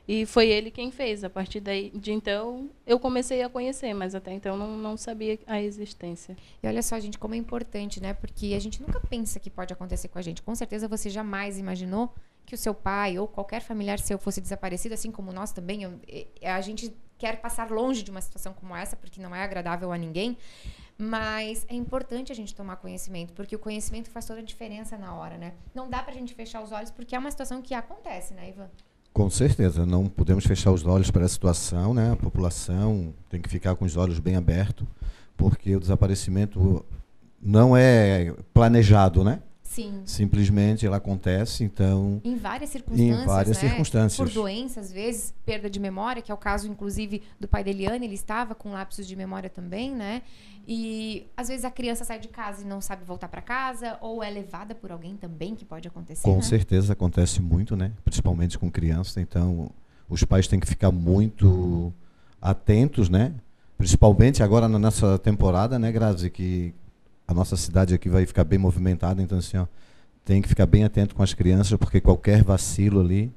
E 0.07 0.27
foi 0.27 0.49
ele 0.49 0.71
quem 0.71 0.91
fez. 0.91 1.25
A 1.25 1.31
partir 1.31 1.61
daí, 1.61 1.91
de 1.91 2.13
então, 2.13 2.69
eu 2.87 2.99
comecei 2.99 3.43
a 3.43 3.49
conhecer, 3.49 3.95
mas 3.95 4.15
até 4.15 4.33
então 4.33 4.57
não, 4.57 4.77
não 4.77 4.97
sabia 4.97 5.39
a 5.47 5.63
existência. 5.63 6.37
E 6.63 6.67
olha 6.67 6.83
só, 6.83 6.99
gente, 6.99 7.19
como 7.19 7.35
é 7.35 7.39
importante, 7.39 8.01
né? 8.01 8.13
Porque 8.13 8.53
a 8.55 8.59
gente 8.59 8.83
nunca 8.83 9.01
pensa 9.01 9.41
que 9.41 9.49
pode 9.49 9.73
acontecer 9.73 10.09
com 10.09 10.19
a 10.19 10.23
gente. 10.23 10.43
Com 10.43 10.55
certeza 10.55 10.87
você 10.89 11.09
jamais 11.09 11.59
imaginou 11.59 12.13
que 12.45 12.55
o 12.55 12.59
seu 12.59 12.75
pai 12.75 13.19
ou 13.19 13.29
qualquer 13.29 13.63
familiar 13.63 13.99
seu 14.01 14.19
fosse 14.19 14.41
desaparecido, 14.41 14.95
assim 14.95 15.11
como 15.11 15.33
nós 15.33 15.53
também. 15.53 15.85
Eu, 15.85 16.01
a 16.43 16.61
gente 16.61 16.93
quer 17.21 17.41
passar 17.41 17.71
longe 17.71 18.03
de 18.03 18.11
uma 18.11 18.21
situação 18.21 18.55
como 18.55 18.75
essa, 18.75 18.97
porque 18.97 19.21
não 19.21 19.35
é 19.35 19.45
agradável 19.45 19.93
a 19.93 19.99
ninguém. 19.99 20.39
Mas 20.97 21.65
é 21.69 21.75
importante 21.75 22.33
a 22.33 22.35
gente 22.35 22.55
tomar 22.55 22.77
conhecimento, 22.77 23.33
porque 23.35 23.55
o 23.55 23.59
conhecimento 23.59 24.11
faz 24.11 24.27
toda 24.27 24.41
a 24.41 24.43
diferença 24.43 24.99
na 24.99 25.15
hora, 25.15 25.39
né? 25.39 25.53
Não 25.75 25.89
dá 25.89 26.03
pra 26.03 26.13
gente 26.13 26.35
fechar 26.35 26.63
os 26.63 26.73
olhos, 26.73 26.91
porque 26.91 27.15
é 27.15 27.19
uma 27.19 27.31
situação 27.31 27.63
que 27.63 27.73
acontece, 27.75 28.35
né, 28.35 28.51
Ivan? 28.51 28.69
Com 29.13 29.29
certeza, 29.29 29.85
não 29.85 30.07
podemos 30.07 30.45
fechar 30.45 30.73
os 30.73 30.85
olhos 30.87 31.11
para 31.11 31.25
a 31.25 31.29
situação, 31.29 31.93
né? 31.95 32.13
A 32.13 32.17
população 32.17 33.15
tem 33.29 33.41
que 33.41 33.49
ficar 33.49 33.75
com 33.77 33.85
os 33.85 33.97
olhos 33.97 34.19
bem 34.19 34.37
abertos, 34.37 34.87
porque 35.37 35.75
o 35.75 35.81
desaparecimento 35.81 36.85
não 37.41 37.77
é 37.77 38.35
planejado, 38.53 39.25
né? 39.25 39.43
Sim. 39.71 40.03
Simplesmente 40.05 40.85
ela 40.85 40.97
acontece, 40.97 41.63
então. 41.63 42.21
Em 42.25 42.37
várias 42.37 42.71
circunstâncias. 42.71 43.23
Em 43.23 43.25
várias 43.25 43.63
né? 43.63 43.69
circunstâncias. 43.69 44.17
Por 44.29 44.35
doenças, 44.35 44.87
às 44.87 44.93
vezes, 44.93 45.33
perda 45.47 45.71
de 45.71 45.79
memória, 45.79 46.21
que 46.21 46.33
é 46.33 46.35
o 46.35 46.37
caso, 46.37 46.67
inclusive, 46.67 47.23
do 47.39 47.47
pai 47.47 47.63
da 47.63 47.71
Eliane, 47.71 48.05
ele 48.05 48.17
estava 48.17 48.53
com 48.53 48.73
lapsos 48.73 49.07
de 49.07 49.15
memória 49.15 49.49
também, 49.49 49.95
né? 49.95 50.23
E 50.67 51.25
às 51.37 51.47
vezes 51.47 51.65
a 51.65 51.71
criança 51.71 52.05
sai 52.05 52.19
de 52.19 52.27
casa 52.27 52.63
e 52.63 52.67
não 52.67 52.81
sabe 52.81 53.05
voltar 53.05 53.29
para 53.29 53.41
casa, 53.41 53.97
ou 54.01 54.25
é 54.25 54.29
levada 54.29 54.75
por 54.75 54.91
alguém 54.91 55.17
também, 55.17 55.55
que 55.55 55.65
pode 55.65 55.87
acontecer. 55.87 56.25
Com 56.25 56.37
né? 56.37 56.43
certeza 56.43 56.93
acontece 56.93 57.41
muito, 57.41 57.77
né? 57.77 57.93
Principalmente 58.05 58.59
com 58.59 58.69
crianças, 58.69 59.19
então 59.19 59.71
os 60.09 60.25
pais 60.25 60.49
têm 60.49 60.59
que 60.59 60.67
ficar 60.67 60.91
muito 60.91 61.93
atentos, 62.43 63.09
né? 63.09 63.35
Principalmente 63.79 64.43
agora 64.43 64.69
na 64.69 64.81
nossa 64.81 65.17
temporada, 65.17 65.79
né, 65.79 65.93
Grazi, 65.93 66.29
que 66.29 66.75
a 67.31 67.35
nossa 67.35 67.57
cidade 67.57 67.95
aqui 67.95 68.09
vai 68.09 68.27
ficar 68.27 68.43
bem 68.43 68.59
movimentada, 68.59 69.23
então 69.23 69.39
assim, 69.39 69.57
ó, 69.57 69.67
tem 70.25 70.43
que 70.43 70.49
ficar 70.49 70.67
bem 70.67 70.83
atento 70.83 71.15
com 71.15 71.23
as 71.23 71.33
crianças, 71.33 71.79
porque 71.79 72.01
qualquer 72.01 72.43
vacilo 72.43 72.99
ali, 73.01 73.33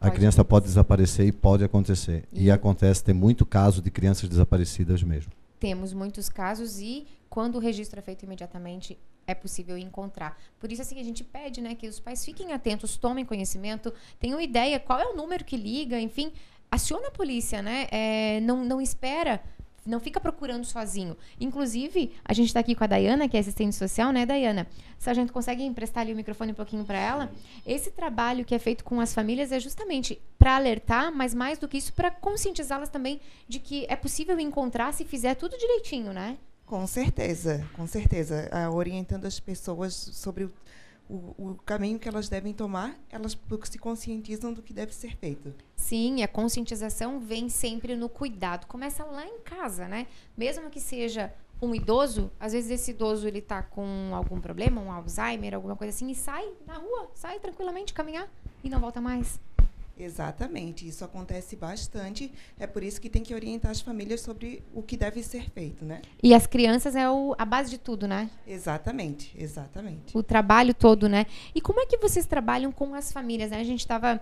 a 0.00 0.06
Pode 0.06 0.16
criança 0.16 0.44
pode 0.44 0.64
desaparecer 0.66 1.26
e 1.28 1.30
pode 1.32 1.62
acontecer. 1.62 2.24
E, 2.32 2.46
E- 2.46 2.50
acontece, 2.50 3.04
tem 3.04 3.14
muito 3.14 3.46
caso 3.46 3.80
de 3.80 3.88
crianças 3.88 4.28
desaparecidas 4.28 5.04
mesmo. 5.04 5.30
Temos 5.60 5.92
muitos 5.92 6.28
casos 6.28 6.80
e 6.80 7.06
quando 7.28 7.54
o 7.54 7.58
registro 7.60 8.00
é 8.00 8.02
feito 8.02 8.24
imediatamente 8.24 8.98
é 9.28 9.34
possível 9.34 9.78
encontrar. 9.78 10.36
Por 10.58 10.72
isso 10.72 10.82
assim 10.82 10.98
a 10.98 11.04
gente 11.04 11.22
pede, 11.22 11.60
né, 11.60 11.76
que 11.76 11.86
os 11.86 12.00
pais 12.00 12.24
fiquem 12.24 12.52
atentos, 12.52 12.96
tomem 12.96 13.24
conhecimento, 13.24 13.92
tenham 14.18 14.40
ideia 14.40 14.80
qual 14.80 14.98
é 14.98 15.06
o 15.06 15.14
número 15.14 15.44
que 15.44 15.56
liga, 15.56 16.00
enfim, 16.00 16.32
aciona 16.68 17.08
a 17.08 17.10
polícia, 17.12 17.62
né? 17.62 17.86
É, 17.92 18.40
não, 18.40 18.64
não 18.64 18.80
espera, 18.80 19.40
não 19.84 20.00
fica 20.00 20.20
procurando 20.20 20.64
sozinho. 20.64 21.16
Inclusive 21.40 22.12
a 22.24 22.32
gente 22.32 22.48
está 22.48 22.60
aqui 22.60 22.74
com 22.74 22.84
a 22.84 22.86
Dayana, 22.86 23.28
que 23.28 23.36
é 23.36 23.40
assistente 23.40 23.74
social, 23.74 24.12
né, 24.12 24.26
Dayana? 24.26 24.66
Se 24.98 25.08
a 25.08 25.14
gente 25.14 25.32
consegue 25.32 25.62
emprestar 25.62 26.02
ali 26.02 26.12
o 26.12 26.16
microfone 26.16 26.52
um 26.52 26.54
pouquinho 26.54 26.84
para 26.84 26.98
ela, 26.98 27.32
esse 27.66 27.90
trabalho 27.90 28.44
que 28.44 28.54
é 28.54 28.58
feito 28.58 28.84
com 28.84 29.00
as 29.00 29.14
famílias 29.14 29.52
é 29.52 29.60
justamente 29.60 30.20
para 30.38 30.56
alertar, 30.56 31.12
mas 31.12 31.34
mais 31.34 31.58
do 31.58 31.68
que 31.68 31.78
isso 31.78 31.92
para 31.92 32.10
conscientizá-las 32.10 32.88
também 32.88 33.20
de 33.48 33.58
que 33.58 33.86
é 33.88 33.96
possível 33.96 34.38
encontrar 34.38 34.92
se 34.92 35.04
fizer 35.04 35.34
tudo 35.34 35.56
direitinho, 35.56 36.12
né? 36.12 36.36
Com 36.70 36.86
certeza, 36.86 37.66
com 37.74 37.84
certeza. 37.84 38.48
Ah, 38.52 38.70
orientando 38.70 39.24
as 39.24 39.40
pessoas 39.40 39.92
sobre 39.92 40.44
o, 40.44 40.52
o, 41.10 41.50
o 41.50 41.54
caminho 41.66 41.98
que 41.98 42.08
elas 42.08 42.28
devem 42.28 42.54
tomar, 42.54 42.96
elas 43.10 43.36
se 43.64 43.78
conscientizam 43.78 44.52
do 44.52 44.62
que 44.62 44.72
deve 44.72 44.94
ser 44.94 45.16
feito. 45.16 45.52
Sim, 45.74 46.22
a 46.22 46.28
conscientização 46.28 47.18
vem 47.18 47.48
sempre 47.48 47.96
no 47.96 48.08
cuidado. 48.08 48.66
Começa 48.66 49.04
lá 49.04 49.26
em 49.26 49.40
casa, 49.40 49.88
né? 49.88 50.06
Mesmo 50.36 50.70
que 50.70 50.80
seja 50.80 51.32
um 51.60 51.74
idoso, 51.74 52.30
às 52.38 52.52
vezes 52.52 52.70
esse 52.70 52.92
idoso 52.92 53.26
ele 53.26 53.40
tá 53.40 53.62
com 53.62 54.14
algum 54.14 54.40
problema, 54.40 54.80
um 54.80 54.90
Alzheimer, 54.90 55.54
alguma 55.54 55.76
coisa 55.76 55.94
assim, 55.94 56.10
e 56.10 56.14
sai 56.14 56.48
na 56.66 56.78
rua, 56.78 57.10
sai 57.14 57.38
tranquilamente 57.38 57.92
caminhar 57.92 58.30
e 58.64 58.70
não 58.70 58.80
volta 58.80 59.00
mais. 59.00 59.38
Exatamente, 60.02 60.88
isso 60.88 61.04
acontece 61.04 61.56
bastante. 61.56 62.32
É 62.58 62.66
por 62.66 62.82
isso 62.82 63.00
que 63.00 63.10
tem 63.10 63.22
que 63.22 63.34
orientar 63.34 63.70
as 63.70 63.80
famílias 63.80 64.20
sobre 64.22 64.62
o 64.74 64.82
que 64.82 64.96
deve 64.96 65.22
ser 65.22 65.50
feito, 65.50 65.84
né? 65.84 66.00
E 66.22 66.32
as 66.34 66.46
crianças 66.46 66.96
é 66.96 67.08
o, 67.08 67.34
a 67.38 67.44
base 67.44 67.70
de 67.70 67.78
tudo, 67.78 68.08
né? 68.08 68.30
Exatamente, 68.46 69.34
exatamente. 69.38 70.16
o 70.16 70.22
trabalho 70.22 70.72
todo, 70.72 71.08
né? 71.08 71.26
E 71.54 71.60
como 71.60 71.80
é 71.80 71.86
que 71.86 71.98
vocês 71.98 72.26
trabalham 72.26 72.72
com 72.72 72.94
as 72.94 73.12
famílias? 73.12 73.50
Né? 73.50 73.58
A 73.60 73.64
gente 73.64 73.80
estava 73.80 74.20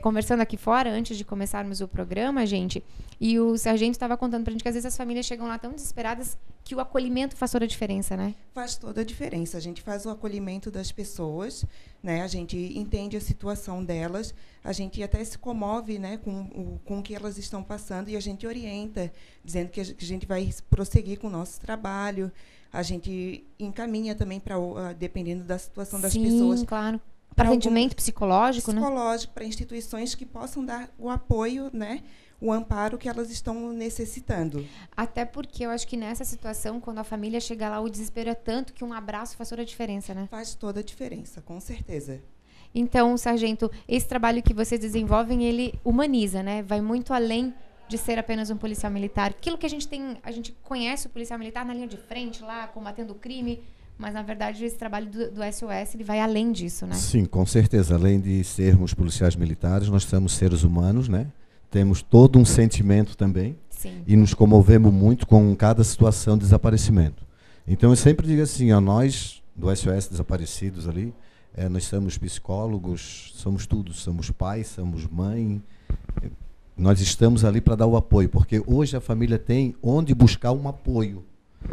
conversando 0.00 0.40
aqui 0.40 0.56
fora 0.56 0.90
antes 0.90 1.16
de 1.16 1.24
começarmos 1.24 1.80
o 1.80 1.88
programa, 1.88 2.46
gente, 2.46 2.82
e 3.20 3.38
o 3.38 3.56
sargento 3.58 3.92
estava 3.92 4.16
contando 4.16 4.44
pra 4.44 4.52
gente 4.52 4.62
que 4.62 4.68
às 4.68 4.74
vezes 4.74 4.86
as 4.86 4.96
famílias 4.96 5.26
chegam 5.26 5.46
lá 5.46 5.58
tão 5.58 5.72
desesperadas 5.72 6.38
que 6.64 6.74
o 6.74 6.80
acolhimento 6.80 7.36
faz 7.36 7.52
toda 7.52 7.66
a 7.66 7.68
diferença, 7.68 8.16
né? 8.16 8.34
Faz 8.54 8.76
toda 8.76 9.02
a 9.02 9.04
diferença. 9.04 9.58
A 9.58 9.60
gente 9.60 9.82
faz 9.82 10.06
o 10.06 10.10
acolhimento 10.10 10.70
das 10.70 10.90
pessoas, 10.90 11.64
né? 12.02 12.22
A 12.22 12.26
gente 12.26 12.56
entende 12.56 13.16
a 13.16 13.20
situação 13.20 13.84
delas, 13.84 14.34
a 14.64 14.72
gente 14.72 15.02
até 15.02 15.22
se 15.22 15.36
comove, 15.36 15.98
né, 15.98 16.16
com 16.16 16.40
o 16.42 16.80
com 16.84 16.98
o 16.98 17.02
que 17.02 17.14
elas 17.14 17.36
estão 17.36 17.62
passando 17.62 18.08
e 18.08 18.16
a 18.16 18.20
gente 18.20 18.46
orienta, 18.46 19.12
dizendo 19.44 19.68
que 19.68 19.80
a 19.80 19.84
gente 19.84 20.26
vai 20.26 20.50
prosseguir 20.70 21.18
com 21.18 21.26
o 21.26 21.30
nosso 21.30 21.60
trabalho. 21.60 22.32
A 22.72 22.82
gente 22.82 23.44
encaminha 23.58 24.14
também 24.14 24.40
para, 24.40 24.56
dependendo 24.98 25.44
da 25.44 25.58
situação 25.58 26.00
das 26.00 26.12
Sim, 26.12 26.24
pessoas, 26.24 26.62
claro. 26.64 26.98
pra 27.34 27.44
Para 27.44 27.48
atendimento 27.50 27.94
psicológico, 27.94 28.72
né? 28.72 28.80
psicológico, 28.80 29.34
para 29.34 29.44
instituições 29.44 30.14
que 30.14 30.26
possam 30.26 30.64
dar 30.64 30.90
o 30.98 31.08
apoio, 31.10 31.70
né, 31.72 32.02
o 32.44 32.52
amparo 32.52 32.98
que 32.98 33.08
elas 33.08 33.30
estão 33.30 33.72
necessitando. 33.72 34.66
Até 34.94 35.24
porque 35.24 35.64
eu 35.64 35.70
acho 35.70 35.88
que 35.88 35.96
nessa 35.96 36.26
situação, 36.26 36.78
quando 36.78 36.98
a 36.98 37.04
família 37.04 37.40
chega 37.40 37.70
lá, 37.70 37.80
o 37.80 37.88
desespero 37.88 38.28
é 38.28 38.34
tanto 38.34 38.74
que 38.74 38.84
um 38.84 38.92
abraço 38.92 39.34
faz 39.34 39.48
toda 39.48 39.62
a 39.62 39.64
diferença, 39.64 40.12
né? 40.12 40.28
Faz 40.30 40.54
toda 40.54 40.80
a 40.80 40.82
diferença, 40.82 41.40
com 41.40 41.58
certeza. 41.58 42.20
Então, 42.74 43.16
sargento, 43.16 43.70
esse 43.88 44.06
trabalho 44.06 44.42
que 44.42 44.52
vocês 44.52 44.78
desenvolvem, 44.78 45.42
ele 45.42 45.72
humaniza, 45.82 46.42
né? 46.42 46.62
Vai 46.62 46.82
muito 46.82 47.14
além 47.14 47.54
de 47.88 47.96
ser 47.96 48.18
apenas 48.18 48.50
um 48.50 48.58
policial 48.58 48.92
militar. 48.92 49.30
Aquilo 49.30 49.56
que 49.56 49.64
a 49.64 49.70
gente 49.70 49.88
tem, 49.88 50.18
a 50.22 50.30
gente 50.30 50.52
conhece 50.62 51.06
o 51.06 51.10
policial 51.10 51.38
militar 51.38 51.64
na 51.64 51.72
linha 51.72 51.88
de 51.88 51.96
frente 51.96 52.42
lá, 52.42 52.66
combatendo 52.66 53.14
o 53.14 53.16
crime, 53.16 53.62
mas 53.96 54.12
na 54.12 54.22
verdade 54.22 54.62
esse 54.62 54.76
trabalho 54.76 55.06
do, 55.06 55.30
do 55.30 55.40
SOS, 55.50 55.94
ele 55.94 56.04
vai 56.04 56.20
além 56.20 56.52
disso, 56.52 56.86
né? 56.86 56.94
Sim, 56.94 57.24
com 57.24 57.46
certeza. 57.46 57.94
Além 57.94 58.20
de 58.20 58.44
sermos 58.44 58.92
policiais 58.92 59.34
militares, 59.34 59.88
nós 59.88 60.04
somos 60.04 60.34
seres 60.34 60.62
humanos, 60.62 61.08
né? 61.08 61.26
Temos 61.74 62.02
todo 62.02 62.38
um 62.38 62.44
sentimento 62.44 63.16
também 63.16 63.58
Sim. 63.68 64.04
e 64.06 64.14
nos 64.14 64.32
comovemos 64.32 64.92
muito 64.92 65.26
com 65.26 65.56
cada 65.56 65.82
situação 65.82 66.36
de 66.38 66.44
desaparecimento. 66.44 67.26
Então 67.66 67.90
eu 67.90 67.96
sempre 67.96 68.28
digo 68.28 68.42
assim, 68.42 68.70
ó, 68.70 68.80
nós 68.80 69.42
do 69.56 69.74
SOS 69.74 70.06
Desaparecidos 70.06 70.88
ali, 70.88 71.12
eh, 71.52 71.68
nós 71.68 71.82
somos 71.86 72.16
psicólogos, 72.16 73.32
somos 73.34 73.66
tudo, 73.66 73.92
somos 73.92 74.30
pais, 74.30 74.68
somos 74.68 75.04
mãe. 75.08 75.60
eh, 76.22 76.30
Nós 76.76 77.00
estamos 77.00 77.44
ali 77.44 77.60
para 77.60 77.74
dar 77.74 77.88
o 77.88 77.96
apoio, 77.96 78.28
porque 78.28 78.62
hoje 78.64 78.96
a 78.96 79.00
família 79.00 79.36
tem 79.36 79.74
onde 79.82 80.14
buscar 80.14 80.52
um 80.52 80.68
apoio. 80.68 81.24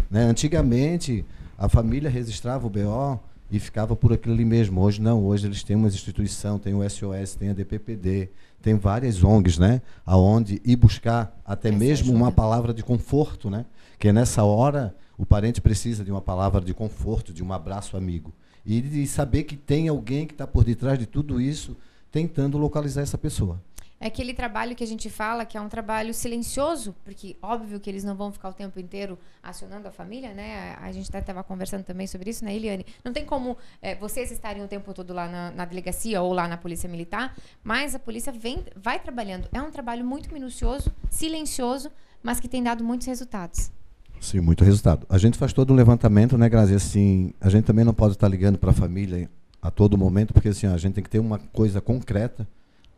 Né? 0.10 0.24
Antigamente 0.24 1.24
a 1.60 1.70
família 1.70 2.10
registrava 2.10 2.66
o 2.66 2.72
BO 2.72 3.20
e 3.52 3.60
ficava 3.60 3.96
por 3.96 4.14
aquilo 4.14 4.34
ali 4.34 4.46
mesmo. 4.46 4.82
Hoje 4.82 5.00
não, 5.00 5.24
hoje 5.24 5.46
eles 5.46 5.62
têm 5.62 5.76
uma 5.76 5.90
instituição, 5.90 6.58
tem 6.58 6.74
o 6.74 6.90
SOS, 6.90 7.36
tem 7.36 7.50
a 7.50 7.54
DPPD, 7.54 8.30
tem 8.62 8.76
várias 8.76 9.24
ONGs, 9.24 9.58
né? 9.58 9.82
Aonde 10.06 10.62
ir 10.64 10.76
buscar 10.76 11.36
até 11.46 11.70
Essa 11.70 11.78
mesmo 11.78 12.12
uma 12.14 12.28
ajuda. 12.28 12.36
palavra 12.36 12.74
de 12.74 12.84
conforto, 12.84 13.50
né? 13.50 13.66
Que 14.00 14.12
nessa 14.12 14.44
hora 14.44 14.96
o 15.18 15.26
parente 15.26 15.60
precisa 15.60 16.04
de 16.04 16.12
uma 16.12 16.22
palavra 16.22 16.62
de 16.62 16.74
conforto, 16.74 17.34
de 17.34 17.44
um 17.44 17.52
abraço 17.52 17.98
amigo. 17.98 18.34
E 18.66 18.80
de 18.82 19.08
saber 19.08 19.44
que 19.44 19.56
tem 19.56 19.88
alguém 19.88 20.26
que 20.26 20.34
está 20.34 20.46
por 20.46 20.64
detrás 20.64 20.98
de 20.98 21.06
tudo 21.06 21.42
isso 21.42 21.76
tentando 22.12 22.58
localizar 22.58 23.02
essa 23.02 23.18
pessoa. 23.18 23.62
É 24.04 24.08
aquele 24.08 24.34
trabalho 24.34 24.76
que 24.76 24.84
a 24.84 24.88
gente 24.88 25.12
fala 25.12 25.46
que 25.46 25.56
é 25.56 25.62
um 25.62 25.70
trabalho 25.70 26.12
silencioso, 26.12 26.96
porque 27.06 27.38
óbvio 27.40 27.80
que 27.80 27.88
eles 27.88 28.04
não 28.04 28.16
vão 28.16 28.32
ficar 28.32 28.50
o 28.50 28.54
tempo 28.54 28.80
inteiro 28.80 29.16
acionando 29.44 29.88
a 29.88 29.92
família, 29.92 30.34
né? 30.34 30.76
A, 30.82 30.92
gente 30.92 31.04
estava 31.04 31.44
conversando 31.44 31.84
também 31.84 32.08
sobre 32.08 32.32
isso, 32.32 32.44
né, 32.44 32.56
Eliane? 32.56 32.84
Não 33.06 33.14
tem 33.14 33.24
como 33.24 33.56
é, 33.80 33.94
vocês 33.94 34.32
estarem 34.32 34.64
o 34.64 34.68
tempo 34.68 34.92
todo 34.92 35.14
lá 35.14 35.28
na, 35.28 35.52
na 35.52 35.66
delegacia 35.66 36.20
ou 36.20 36.34
lá 36.34 36.48
na 36.48 36.58
polícia 36.58 36.90
militar, 36.90 37.38
mas 37.64 37.94
a 37.94 38.00
polícia 38.00 38.34
vem, 38.34 38.66
vai 38.76 39.00
trabalhando. 39.00 39.48
É 39.54 39.62
um 39.62 39.70
trabalho 39.70 40.04
muito 40.04 40.34
minucioso, 40.34 40.92
silencioso, 41.08 41.92
mas 42.24 42.40
que 42.40 42.48
tem 42.48 42.64
dado 42.64 42.84
muitos 42.84 43.06
resultados. 43.06 43.72
Sim, 44.20 44.40
muito 44.40 44.64
resultado. 44.64 45.06
A 45.10 45.20
gente 45.20 45.38
faz 45.38 45.54
todo 45.54 45.74
um 45.74 45.76
levantamento, 45.76 46.40
né, 46.40 46.50
Grazi? 46.50 46.74
Assim, 46.74 47.36
a 47.40 47.50
gente 47.50 47.66
também 47.66 47.86
não 47.86 47.94
pode 47.94 48.14
estar 48.14 48.28
ligando 48.28 48.58
para 48.58 48.72
a 48.72 48.74
família 48.74 49.30
a 49.62 49.70
todo 49.70 49.96
momento, 49.96 50.34
porque 50.34 50.50
assim, 50.50 50.66
a 50.66 50.78
gente 50.78 50.96
tem 50.96 51.04
que 51.04 51.10
ter 51.10 51.20
uma 51.20 51.38
coisa 51.38 51.80
concreta 51.80 52.48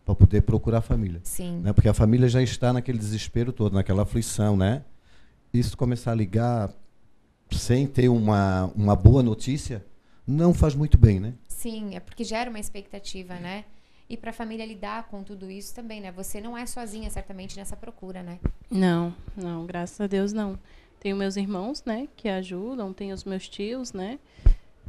para 0.05 0.15
poder 0.15 0.41
procurar 0.41 0.79
a 0.79 0.81
família. 0.81 1.21
Sim. 1.23 1.61
Né? 1.61 1.73
Porque 1.73 1.87
a 1.87 1.93
família 1.93 2.27
já 2.27 2.41
está 2.41 2.73
naquele 2.73 2.97
desespero 2.97 3.51
todo, 3.51 3.73
naquela 3.73 4.03
aflição, 4.03 4.57
né? 4.57 4.83
Isso 5.53 5.77
começar 5.77 6.11
a 6.11 6.15
ligar 6.15 6.71
sem 7.51 7.85
ter 7.87 8.09
uma, 8.09 8.71
uma 8.75 8.95
boa 8.95 9.21
notícia 9.21 9.85
não 10.25 10.53
faz 10.53 10.73
muito 10.73 10.97
bem, 10.97 11.19
né? 11.19 11.33
Sim, 11.47 11.95
é 11.95 11.99
porque 11.99 12.23
gera 12.23 12.49
uma 12.49 12.59
expectativa, 12.59 13.35
né? 13.35 13.65
E 14.09 14.17
para 14.17 14.31
a 14.31 14.33
família 14.33 14.65
lidar 14.65 15.07
com 15.07 15.23
tudo 15.23 15.49
isso 15.49 15.73
também, 15.73 16.01
né? 16.01 16.11
Você 16.11 16.41
não 16.41 16.57
é 16.57 16.65
sozinha, 16.65 17.09
certamente, 17.09 17.57
nessa 17.57 17.75
procura, 17.75 18.21
né? 18.21 18.39
Não, 18.69 19.13
não, 19.35 19.65
graças 19.65 19.99
a 20.01 20.07
Deus 20.07 20.33
não. 20.33 20.59
Tenho 20.99 21.15
meus 21.15 21.35
irmãos, 21.35 21.83
né, 21.85 22.07
que 22.15 22.29
ajudam, 22.29 22.93
tenho 22.93 23.13
os 23.13 23.25
meus 23.25 23.49
tios, 23.49 23.91
né? 23.91 24.19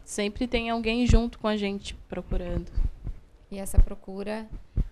Sempre 0.04 0.47
tem 0.47 0.71
alguém 0.71 1.06
junto 1.06 1.38
com 1.38 1.49
a 1.49 1.56
gente 1.56 1.94
procurando. 2.09 2.71
E 3.50 3.58
essa 3.58 3.78
procura, 3.78 4.48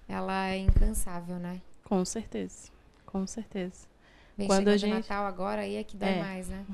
ela 0.08 0.48
é 0.48 0.58
incansável, 0.58 1.36
né? 1.38 1.60
Com 1.84 2.04
certeza. 2.04 2.70
Com 3.06 3.26
certeza. 3.26 3.86
Vem 4.36 4.46
Quando 4.46 4.68
a 4.68 4.76
gente- 4.76 4.94
Natal 4.94 5.26
agora, 5.26 5.62
aí 5.62 5.76
é 5.76 5.84
que 5.84 5.96
dói 5.96 6.08
É. 6.10 6.20
mais, 6.22 6.48
né? 6.48 6.64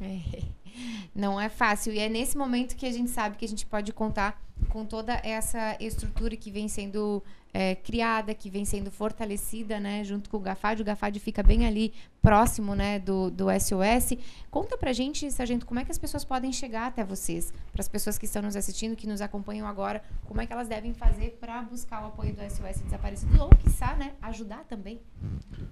É. 0.00 0.42
Não 1.14 1.40
é 1.40 1.48
fácil. 1.48 1.92
E 1.92 1.98
é 1.98 2.08
nesse 2.08 2.36
momento 2.36 2.76
que 2.76 2.86
a 2.86 2.92
gente 2.92 3.10
sabe 3.10 3.36
que 3.36 3.44
a 3.44 3.48
gente 3.48 3.64
pode 3.66 3.92
contar 3.92 4.40
com 4.76 4.84
toda 4.84 5.14
essa 5.24 5.74
estrutura 5.80 6.36
que 6.36 6.50
vem 6.50 6.68
sendo 6.68 7.22
é, 7.50 7.74
criada, 7.74 8.34
que 8.34 8.50
vem 8.50 8.66
sendo 8.66 8.90
fortalecida, 8.90 9.80
né? 9.80 10.04
Junto 10.04 10.28
com 10.28 10.36
o 10.36 10.40
GAFAD. 10.40 10.82
O 10.82 10.84
GAFAD 10.84 11.18
fica 11.18 11.42
bem 11.42 11.66
ali 11.66 11.94
próximo, 12.20 12.74
né? 12.74 12.98
Do, 12.98 13.30
do 13.30 13.46
SOS. 13.58 14.18
Conta 14.50 14.76
pra 14.76 14.92
gente, 14.92 15.30
Sargento, 15.32 15.64
como 15.64 15.80
é 15.80 15.84
que 15.86 15.90
as 15.90 15.96
pessoas 15.96 16.26
podem 16.26 16.52
chegar 16.52 16.88
até 16.88 17.02
vocês? 17.02 17.54
Para 17.72 17.80
as 17.80 17.88
pessoas 17.88 18.18
que 18.18 18.26
estão 18.26 18.42
nos 18.42 18.54
assistindo, 18.54 18.94
que 18.94 19.06
nos 19.06 19.22
acompanham 19.22 19.66
agora, 19.66 20.02
como 20.26 20.42
é 20.42 20.46
que 20.46 20.52
elas 20.52 20.68
devem 20.68 20.92
fazer 20.92 21.38
para 21.40 21.62
buscar 21.62 22.02
o 22.02 22.08
apoio 22.08 22.34
do 22.34 22.42
SOS 22.42 22.82
Desaparecido? 22.84 23.42
Ou, 23.42 23.48
quiçá, 23.48 23.94
né? 23.94 24.12
Ajudar 24.20 24.62
também. 24.64 25.00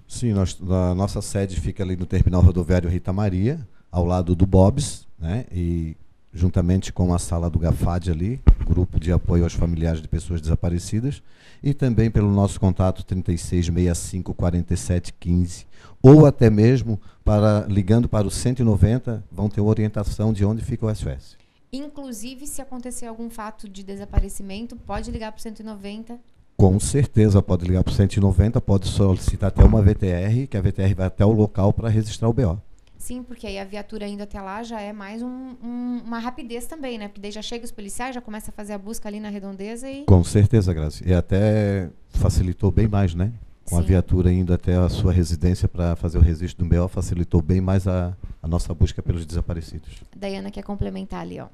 Sim, 0.07 0.33
nós, 0.33 0.59
a 0.67 0.95
nossa 0.95 1.21
sede 1.21 1.61
fica 1.61 1.83
ali 1.83 1.95
no 1.95 2.07
terminal 2.07 2.41
rodoviário 2.41 2.89
Rita 2.89 3.13
Maria, 3.13 3.67
ao 3.91 4.03
lado 4.03 4.35
do 4.35 4.47
Bob's, 4.47 5.07
né? 5.19 5.45
E 5.51 5.95
juntamente 6.35 6.91
com 6.91 7.13
a 7.13 7.17
sala 7.17 7.49
do 7.49 7.57
GAFAD 7.57 8.11
ali, 8.11 8.41
Grupo 8.65 8.99
de 8.99 9.11
Apoio 9.11 9.45
aos 9.45 9.53
Familiares 9.53 10.01
de 10.01 10.07
Pessoas 10.07 10.41
Desaparecidas, 10.41 11.23
e 11.63 11.73
também 11.73 12.11
pelo 12.11 12.29
nosso 12.29 12.59
contato 12.59 13.03
3665 13.05 14.33
4715, 14.33 15.65
ou 16.03 16.25
até 16.25 16.49
mesmo 16.49 16.99
para 17.23 17.65
ligando 17.69 18.09
para 18.09 18.27
o 18.27 18.31
190, 18.31 19.23
vão 19.31 19.47
ter 19.47 19.61
uma 19.61 19.69
orientação 19.69 20.33
de 20.33 20.43
onde 20.43 20.61
fica 20.61 20.85
o 20.85 20.93
SOS. 20.93 21.37
Inclusive, 21.71 22.45
se 22.45 22.61
acontecer 22.61 23.05
algum 23.05 23.29
fato 23.29 23.67
de 23.69 23.81
desaparecimento, 23.81 24.75
pode 24.75 25.09
ligar 25.11 25.31
para 25.31 25.39
o 25.39 25.41
190. 25.41 26.19
Com 26.57 26.79
certeza, 26.79 27.41
pode 27.41 27.65
ligar 27.65 27.83
para 27.83 27.91
o 27.91 27.95
190, 27.95 28.61
pode 28.61 28.87
solicitar 28.87 29.47
até 29.47 29.63
uma 29.63 29.81
VTR, 29.81 30.47
que 30.49 30.55
a 30.55 30.61
VTR 30.61 30.93
vai 30.95 31.07
até 31.07 31.25
o 31.25 31.31
local 31.31 31.73
para 31.73 31.89
registrar 31.89 32.29
o 32.29 32.33
BO. 32.33 32.61
Sim, 33.05 33.21
porque 33.21 33.45
aí 33.45 33.59
a 33.59 33.63
viatura 33.63 34.07
indo 34.07 34.23
até 34.23 34.41
lá 34.41 34.63
já 34.63 34.81
é 34.81 34.91
mais 34.91 35.21
um, 35.21 35.27
um, 35.63 36.01
uma 36.03 36.17
rapidez 36.17 36.65
também, 36.65 36.97
né? 36.97 37.07
Porque 37.07 37.21
daí 37.21 37.29
já 37.29 37.41
chega 37.43 37.63
os 37.63 37.71
policiais, 37.71 38.15
já 38.15 38.19
começa 38.19 38.49
a 38.49 38.51
fazer 38.51 38.73
a 38.73 38.79
busca 38.79 39.07
ali 39.07 39.19
na 39.19 39.29
redondeza 39.29 39.87
e. 39.87 40.05
Com 40.05 40.23
certeza, 40.23 40.73
Grazi. 40.73 41.03
E 41.05 41.13
até 41.13 41.91
facilitou 42.09 42.71
bem 42.71 42.87
mais, 42.87 43.13
né? 43.13 43.31
Com 43.63 43.75
Sim. 43.75 43.83
a 43.83 43.85
viatura 43.85 44.33
indo 44.33 44.51
até 44.51 44.73
a 44.73 44.89
sua 44.89 45.13
residência 45.13 45.67
para 45.67 45.95
fazer 45.95 46.17
o 46.17 46.21
registro 46.21 46.65
do 46.65 46.75
BO, 46.75 46.87
facilitou 46.87 47.43
bem 47.43 47.61
mais 47.61 47.87
a, 47.87 48.17
a 48.41 48.47
nossa 48.47 48.73
busca 48.73 49.03
pelos 49.03 49.23
desaparecidos. 49.23 50.01
Daiana 50.15 50.49
quer 50.49 50.63
complementar 50.63 51.21
ali, 51.21 51.39
ó. 51.39 51.45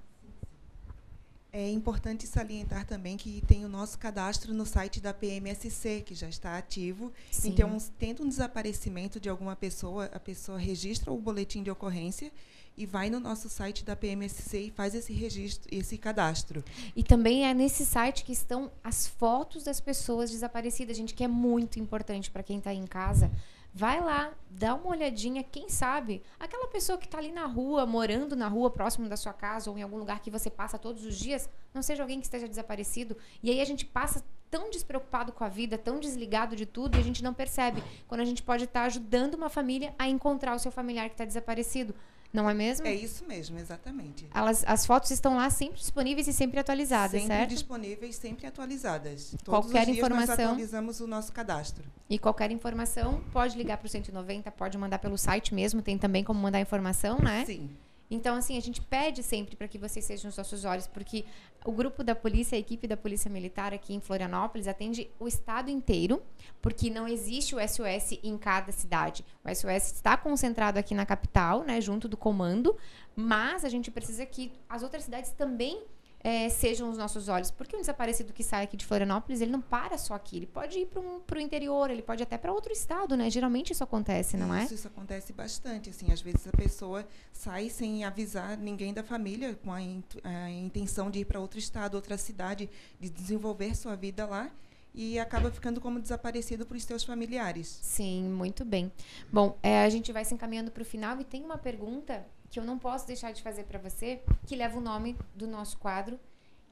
É 1.53 1.69
importante 1.69 2.25
salientar 2.25 2.85
também 2.85 3.17
que 3.17 3.43
tem 3.45 3.65
o 3.65 3.69
nosso 3.69 3.99
cadastro 3.99 4.53
no 4.53 4.65
site 4.65 5.01
da 5.01 5.13
PMSC, 5.13 6.01
que 6.05 6.15
já 6.15 6.29
está 6.29 6.57
ativo. 6.57 7.11
Sim. 7.29 7.49
Então, 7.49 7.77
tendo 7.99 8.23
um 8.23 8.29
desaparecimento 8.29 9.19
de 9.19 9.27
alguma 9.27 9.53
pessoa, 9.55 10.05
a 10.13 10.19
pessoa 10.19 10.57
registra 10.57 11.11
o 11.11 11.17
boletim 11.17 11.61
de 11.61 11.69
ocorrência 11.69 12.31
e 12.77 12.85
vai 12.85 13.09
no 13.09 13.19
nosso 13.19 13.49
site 13.49 13.83
da 13.83 13.95
PMSC 13.97 14.59
e 14.59 14.71
faz 14.71 14.95
esse 14.95 15.11
registro, 15.11 15.67
esse 15.71 15.97
cadastro. 15.97 16.63
E 16.95 17.03
também 17.03 17.45
é 17.45 17.53
nesse 17.53 17.85
site 17.85 18.23
que 18.23 18.31
estão 18.31 18.71
as 18.81 19.05
fotos 19.05 19.63
das 19.63 19.81
pessoas 19.81 20.31
desaparecidas, 20.31 20.95
gente, 20.95 21.13
que 21.13 21.23
é 21.23 21.27
muito 21.27 21.79
importante 21.79 22.31
para 22.31 22.43
quem 22.43 22.59
está 22.59 22.73
em 22.73 22.87
casa. 22.87 23.29
Vai 23.73 24.01
lá, 24.01 24.33
dá 24.49 24.75
uma 24.75 24.89
olhadinha, 24.89 25.43
quem 25.43 25.69
sabe, 25.69 26.21
aquela 26.37 26.67
pessoa 26.67 26.97
que 26.97 27.05
está 27.05 27.17
ali 27.17 27.31
na 27.31 27.45
rua, 27.45 27.85
morando 27.85 28.35
na 28.35 28.49
rua, 28.49 28.69
próximo 28.69 29.07
da 29.07 29.15
sua 29.15 29.31
casa 29.31 29.69
ou 29.69 29.77
em 29.77 29.81
algum 29.81 29.97
lugar 29.97 30.19
que 30.19 30.29
você 30.29 30.49
passa 30.49 30.77
todos 30.77 31.05
os 31.05 31.17
dias, 31.17 31.49
não 31.73 31.81
seja 31.81 32.03
alguém 32.03 32.19
que 32.19 32.25
esteja 32.25 32.49
desaparecido. 32.49 33.15
E 33.41 33.49
aí 33.49 33.61
a 33.61 33.65
gente 33.65 33.85
passa 33.85 34.21
tão 34.49 34.69
despreocupado 34.69 35.31
com 35.31 35.45
a 35.45 35.47
vida, 35.47 35.77
tão 35.77 36.01
desligado 36.01 36.53
de 36.53 36.65
tudo, 36.65 36.97
e 36.97 36.99
a 36.99 37.03
gente 37.03 37.23
não 37.23 37.33
percebe 37.33 37.81
quando 38.09 38.19
a 38.19 38.25
gente 38.25 38.43
pode 38.43 38.65
estar 38.65 38.81
tá 38.81 38.85
ajudando 38.87 39.35
uma 39.35 39.49
família 39.49 39.95
a 39.97 40.05
encontrar 40.05 40.53
o 40.53 40.59
seu 40.59 40.69
familiar 40.71 41.07
que 41.07 41.13
está 41.13 41.23
desaparecido. 41.23 41.95
Não 42.33 42.49
é 42.49 42.53
mesmo? 42.53 42.87
É 42.87 42.93
isso 42.93 43.25
mesmo, 43.25 43.59
exatamente. 43.59 44.25
Elas, 44.33 44.63
as 44.65 44.85
fotos 44.85 45.11
estão 45.11 45.35
lá 45.35 45.49
sempre 45.49 45.79
disponíveis 45.79 46.27
e 46.27 46.33
sempre 46.33 46.59
atualizadas, 46.59 47.11
sempre 47.11 47.27
certo? 47.27 47.39
Sempre 47.41 47.55
disponíveis, 47.55 48.15
sempre 48.15 48.47
atualizadas. 48.47 49.35
Todos 49.43 49.69
qualquer 49.71 49.89
informação. 49.89 50.35
Nós 50.35 50.45
atualizamos 50.45 50.99
o 51.01 51.07
nosso 51.07 51.33
cadastro. 51.33 51.83
E 52.09 52.17
qualquer 52.17 52.51
informação, 52.51 53.21
pode 53.33 53.57
ligar 53.57 53.77
para 53.77 53.85
o 53.85 53.89
190, 53.89 54.49
pode 54.51 54.77
mandar 54.77 54.99
pelo 54.99 55.17
site 55.17 55.53
mesmo, 55.53 55.81
tem 55.81 55.97
também 55.97 56.23
como 56.23 56.39
mandar 56.39 56.61
informação, 56.61 57.19
né? 57.19 57.43
Sim. 57.45 57.69
Então, 58.11 58.35
assim, 58.35 58.57
a 58.57 58.61
gente 58.61 58.81
pede 58.81 59.23
sempre 59.23 59.55
para 59.55 59.69
que 59.69 59.77
vocês 59.77 60.03
sejam 60.03 60.27
os 60.29 60.35
nossos 60.35 60.65
olhos, 60.65 60.85
porque 60.85 61.23
o 61.63 61.71
grupo 61.71 62.03
da 62.03 62.13
polícia, 62.13 62.57
a 62.57 62.59
equipe 62.59 62.85
da 62.85 62.97
Polícia 62.97 63.31
Militar 63.31 63.73
aqui 63.73 63.93
em 63.93 64.01
Florianópolis 64.01 64.67
atende 64.67 65.09
o 65.17 65.29
estado 65.29 65.71
inteiro, 65.71 66.21
porque 66.61 66.89
não 66.89 67.07
existe 67.07 67.55
o 67.55 67.59
SOS 67.59 68.19
em 68.21 68.37
cada 68.37 68.73
cidade. 68.73 69.23
O 69.45 69.55
SOS 69.55 69.93
está 69.93 70.17
concentrado 70.17 70.77
aqui 70.77 70.93
na 70.93 71.05
capital, 71.05 71.63
né, 71.63 71.79
junto 71.79 72.09
do 72.09 72.17
comando, 72.17 72.75
mas 73.15 73.63
a 73.63 73.69
gente 73.69 73.89
precisa 73.89 74.25
que 74.25 74.51
as 74.67 74.83
outras 74.83 75.05
cidades 75.05 75.31
também 75.31 75.81
é, 76.23 76.49
sejam 76.49 76.89
os 76.89 76.97
nossos 76.97 77.27
olhos. 77.27 77.51
Porque 77.51 77.75
um 77.75 77.79
desaparecido 77.79 78.31
que 78.31 78.43
sai 78.43 78.63
aqui 78.63 78.77
de 78.77 78.85
Florianópolis, 78.85 79.41
ele 79.41 79.51
não 79.51 79.61
para 79.61 79.97
só 79.97 80.13
aqui. 80.13 80.37
Ele 80.37 80.45
pode 80.45 80.79
ir 80.79 80.85
para 80.85 80.99
um, 80.99 81.19
o 81.19 81.39
interior, 81.39 81.89
ele 81.89 82.01
pode 82.01 82.21
ir 82.21 82.23
até 82.23 82.37
para 82.37 82.51
outro 82.51 82.71
estado, 82.71 83.17
né? 83.17 83.29
Geralmente 83.29 83.73
isso 83.73 83.83
acontece, 83.83 84.37
não 84.37 84.47
isso, 84.47 84.55
é? 84.55 84.63
Isso, 84.65 84.73
isso 84.75 84.87
acontece 84.87 85.33
bastante. 85.33 85.89
Assim, 85.89 86.11
às 86.11 86.21
vezes 86.21 86.47
a 86.47 86.51
pessoa 86.51 87.05
sai 87.33 87.69
sem 87.69 88.03
avisar 88.03 88.57
ninguém 88.57 88.93
da 88.93 89.03
família, 89.03 89.55
com 89.63 89.71
a, 89.71 89.81
in, 89.81 90.03
a 90.23 90.49
intenção 90.49 91.09
de 91.09 91.19
ir 91.19 91.25
para 91.25 91.39
outro 91.39 91.59
estado, 91.59 91.95
outra 91.95 92.17
cidade, 92.17 92.69
de 92.99 93.09
desenvolver 93.09 93.75
sua 93.75 93.95
vida 93.95 94.25
lá 94.25 94.51
e 94.93 95.17
acaba 95.17 95.49
ficando 95.49 95.79
como 95.79 95.99
desaparecido 95.99 96.65
para 96.65 96.75
os 96.75 96.83
seus 96.83 97.03
familiares. 97.03 97.79
Sim, 97.81 98.23
muito 98.29 98.65
bem. 98.65 98.91
Bom, 99.31 99.57
é, 99.63 99.83
a 99.83 99.89
gente 99.89 100.11
vai 100.11 100.25
se 100.25 100.33
encaminhando 100.33 100.69
para 100.69 100.81
o 100.81 100.85
final 100.85 101.19
e 101.19 101.23
tem 101.23 101.43
uma 101.43 101.57
pergunta 101.57 102.25
que 102.51 102.59
eu 102.59 102.65
não 102.65 102.77
posso 102.77 103.07
deixar 103.07 103.31
de 103.31 103.41
fazer 103.41 103.63
para 103.63 103.79
você, 103.79 104.21
que 104.45 104.57
leva 104.57 104.77
o 104.77 104.81
nome 104.81 105.15
do 105.33 105.47
nosso 105.47 105.77
quadro, 105.77 106.19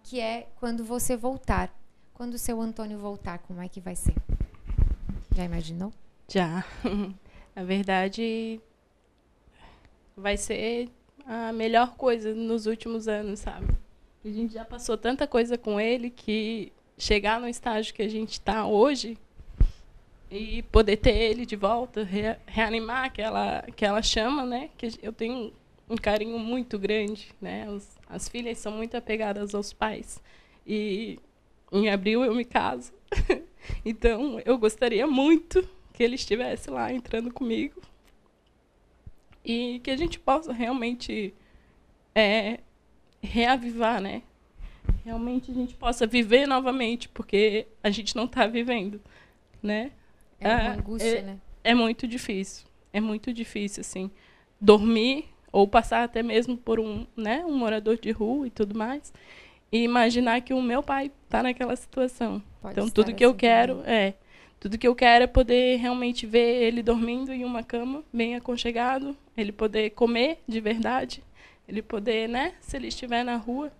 que 0.03 0.19
é 0.19 0.49
quando 0.57 0.83
você 0.83 1.15
voltar. 1.15 1.73
Quando 2.13 2.33
o 2.33 2.37
seu 2.37 2.59
Antônio 2.59 2.99
voltar, 2.99 3.39
como 3.39 3.61
é 3.61 3.69
que 3.69 3.79
vai 3.79 3.95
ser? 3.95 4.13
Já 5.33 5.45
imaginou? 5.45 5.93
Já. 6.27 6.65
Na 7.55 7.63
verdade, 7.63 8.59
vai 10.17 10.35
ser 10.35 10.89
a 11.25 11.53
melhor 11.53 11.95
coisa 11.95 12.35
nos 12.35 12.65
últimos 12.65 13.07
anos, 13.07 13.39
sabe? 13.39 13.67
A 14.23 14.29
gente 14.29 14.53
já 14.53 14.65
passou 14.65 14.97
tanta 14.97 15.25
coisa 15.25 15.57
com 15.57 15.79
ele 15.79 16.09
que 16.09 16.73
chegar 16.97 17.39
no 17.39 17.47
estágio 17.47 17.93
que 17.93 18.01
a 18.01 18.09
gente 18.09 18.33
está 18.33 18.67
hoje 18.67 19.17
e 20.29 20.61
poder 20.63 20.97
ter 20.97 21.15
ele 21.15 21.45
de 21.45 21.55
volta, 21.55 22.03
re 22.03 22.35
reanimar 22.45 23.05
aquela, 23.05 23.59
aquela 23.59 24.01
chama, 24.01 24.45
né? 24.45 24.69
Que 24.77 24.91
eu 25.01 25.13
tenho 25.13 25.53
um 25.89 25.95
carinho 25.95 26.37
muito 26.37 26.77
grande, 26.77 27.29
né? 27.41 27.69
Os, 27.69 27.97
as 28.07 28.29
filhas 28.29 28.57
são 28.59 28.71
muito 28.71 28.95
apegadas 28.95 29.55
aos 29.55 29.73
pais 29.73 30.21
e 30.65 31.19
em 31.71 31.89
abril 31.89 32.23
eu 32.23 32.35
me 32.35 32.45
caso, 32.45 32.93
então 33.83 34.39
eu 34.45 34.57
gostaria 34.57 35.07
muito 35.07 35.67
que 35.93 36.03
ele 36.03 36.15
estivesse 36.15 36.69
lá 36.69 36.93
entrando 36.93 37.33
comigo 37.33 37.81
e 39.43 39.79
que 39.83 39.89
a 39.89 39.97
gente 39.97 40.19
possa 40.19 40.53
realmente 40.53 41.33
é, 42.13 42.59
reavivar, 43.21 44.01
né? 44.01 44.21
Realmente 45.03 45.51
a 45.51 45.53
gente 45.53 45.73
possa 45.75 46.05
viver 46.05 46.47
novamente, 46.47 47.09
porque 47.09 47.67
a 47.83 47.89
gente 47.89 48.15
não 48.15 48.25
está 48.25 48.45
vivendo, 48.47 49.01
né? 49.61 49.91
É 50.39 50.47
uma 50.47 50.71
angústia, 50.71 51.17
é, 51.17 51.21
né? 51.21 51.39
É 51.63 51.73
muito 51.73 52.07
difícil, 52.07 52.67
é 52.93 53.01
muito 53.01 53.33
difícil, 53.33 53.81
assim, 53.81 54.11
dormir 54.59 55.25
ou 55.51 55.67
passar 55.67 56.03
até 56.03 56.21
mesmo 56.21 56.57
por 56.57 56.79
um, 56.79 57.05
né, 57.15 57.43
um 57.45 57.57
morador 57.57 57.97
de 57.97 58.11
rua 58.11 58.47
e 58.47 58.49
tudo 58.49 58.77
mais, 58.77 59.13
e 59.71 59.83
imaginar 59.83 60.41
que 60.41 60.53
o 60.53 60.61
meu 60.61 60.81
pai 60.81 61.11
está 61.25 61.43
naquela 61.43 61.75
situação. 61.75 62.41
Pode 62.61 62.73
então 62.73 62.89
tudo 62.89 63.13
que 63.13 63.25
eu 63.25 63.33
quero 63.33 63.77
também. 63.77 63.93
é 63.93 64.13
tudo 64.59 64.77
que 64.77 64.87
eu 64.87 64.93
quero 64.93 65.23
é 65.23 65.27
poder 65.27 65.77
realmente 65.77 66.25
ver 66.25 66.63
ele 66.63 66.83
dormindo 66.83 67.31
em 67.31 67.45
uma 67.45 67.63
cama 67.63 68.03
bem 68.11 68.35
aconchegado, 68.35 69.15
ele 69.37 69.53
poder 69.53 69.91
comer 69.91 70.39
de 70.45 70.59
verdade, 70.59 71.23
ele 71.67 71.81
poder, 71.81 72.27
né, 72.27 72.53
se 72.59 72.75
ele 72.75 72.87
estiver 72.87 73.23
na 73.23 73.37
rua, 73.37 73.71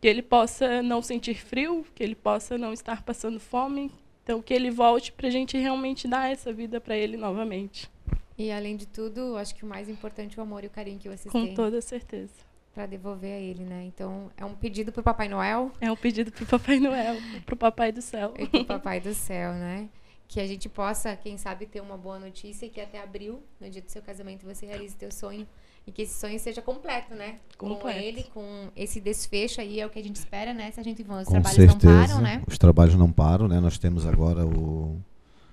que 0.00 0.06
ele 0.06 0.20
possa 0.20 0.82
não 0.82 1.00
sentir 1.00 1.34
frio, 1.34 1.84
que 1.94 2.02
ele 2.02 2.14
possa 2.14 2.58
não 2.58 2.74
estar 2.74 3.02
passando 3.02 3.40
fome, 3.40 3.90
então 4.22 4.42
que 4.42 4.52
ele 4.52 4.70
volte 4.70 5.12
para 5.12 5.28
a 5.28 5.30
gente 5.30 5.56
realmente 5.56 6.06
dar 6.06 6.30
essa 6.30 6.52
vida 6.52 6.78
para 6.78 6.96
ele 6.96 7.16
novamente. 7.16 7.90
E 8.38 8.52
além 8.52 8.76
de 8.76 8.86
tudo, 8.86 9.36
acho 9.36 9.52
que 9.52 9.64
o 9.64 9.68
mais 9.68 9.88
importante 9.88 10.38
é 10.38 10.40
o 10.40 10.46
amor 10.46 10.62
e 10.62 10.68
o 10.68 10.70
carinho 10.70 10.96
que 10.98 11.08
vocês 11.08 11.32
Com 11.32 11.40
têm. 11.42 11.48
Com 11.48 11.54
toda 11.56 11.80
certeza. 11.80 12.32
Para 12.72 12.86
devolver 12.86 13.32
a 13.32 13.40
ele, 13.40 13.64
né? 13.64 13.82
Então, 13.84 14.30
é 14.36 14.44
um 14.44 14.54
pedido 14.54 14.92
pro 14.92 15.02
Papai 15.02 15.28
Noel? 15.28 15.72
É 15.80 15.90
um 15.90 15.96
pedido 15.96 16.30
pro 16.30 16.46
Papai 16.46 16.78
Noel, 16.78 17.16
pro 17.44 17.56
Papai 17.56 17.90
do 17.90 18.00
Céu. 18.00 18.32
E 18.38 18.46
pro 18.46 18.64
Papai 18.64 19.00
do 19.00 19.12
Céu, 19.12 19.52
né? 19.54 19.88
Que 20.28 20.38
a 20.40 20.46
gente 20.46 20.68
possa, 20.68 21.16
quem 21.16 21.36
sabe, 21.36 21.66
ter 21.66 21.80
uma 21.80 21.96
boa 21.96 22.20
notícia 22.20 22.66
e 22.66 22.70
que 22.70 22.80
até 22.80 23.02
abril, 23.02 23.42
no 23.60 23.68
dia 23.68 23.82
do 23.82 23.90
seu 23.90 24.02
casamento, 24.02 24.46
você 24.46 24.66
realize 24.66 24.94
teu 24.94 25.10
sonho 25.10 25.44
e 25.84 25.90
que 25.90 26.02
esse 26.02 26.20
sonho 26.20 26.38
seja 26.38 26.62
completo, 26.62 27.14
né? 27.14 27.38
Completo. 27.56 27.80
Com 27.80 27.88
ele, 27.88 28.22
com 28.24 28.68
esse 28.76 29.00
desfecho 29.00 29.60
aí, 29.60 29.80
é 29.80 29.86
o 29.86 29.90
que 29.90 29.98
a 29.98 30.02
gente 30.02 30.16
espera, 30.16 30.52
né? 30.54 30.70
Se 30.70 30.78
a 30.78 30.82
gente 30.84 31.02
os 31.02 31.08
com 31.08 31.24
trabalhos 31.24 31.56
certeza. 31.56 31.92
não 31.92 32.06
param, 32.06 32.20
né? 32.20 32.42
Os 32.46 32.58
trabalhos 32.58 32.94
não 32.94 33.10
param, 33.10 33.48
né? 33.48 33.58
Nós 33.58 33.78
temos 33.78 34.06
agora 34.06 34.46
o 34.46 35.00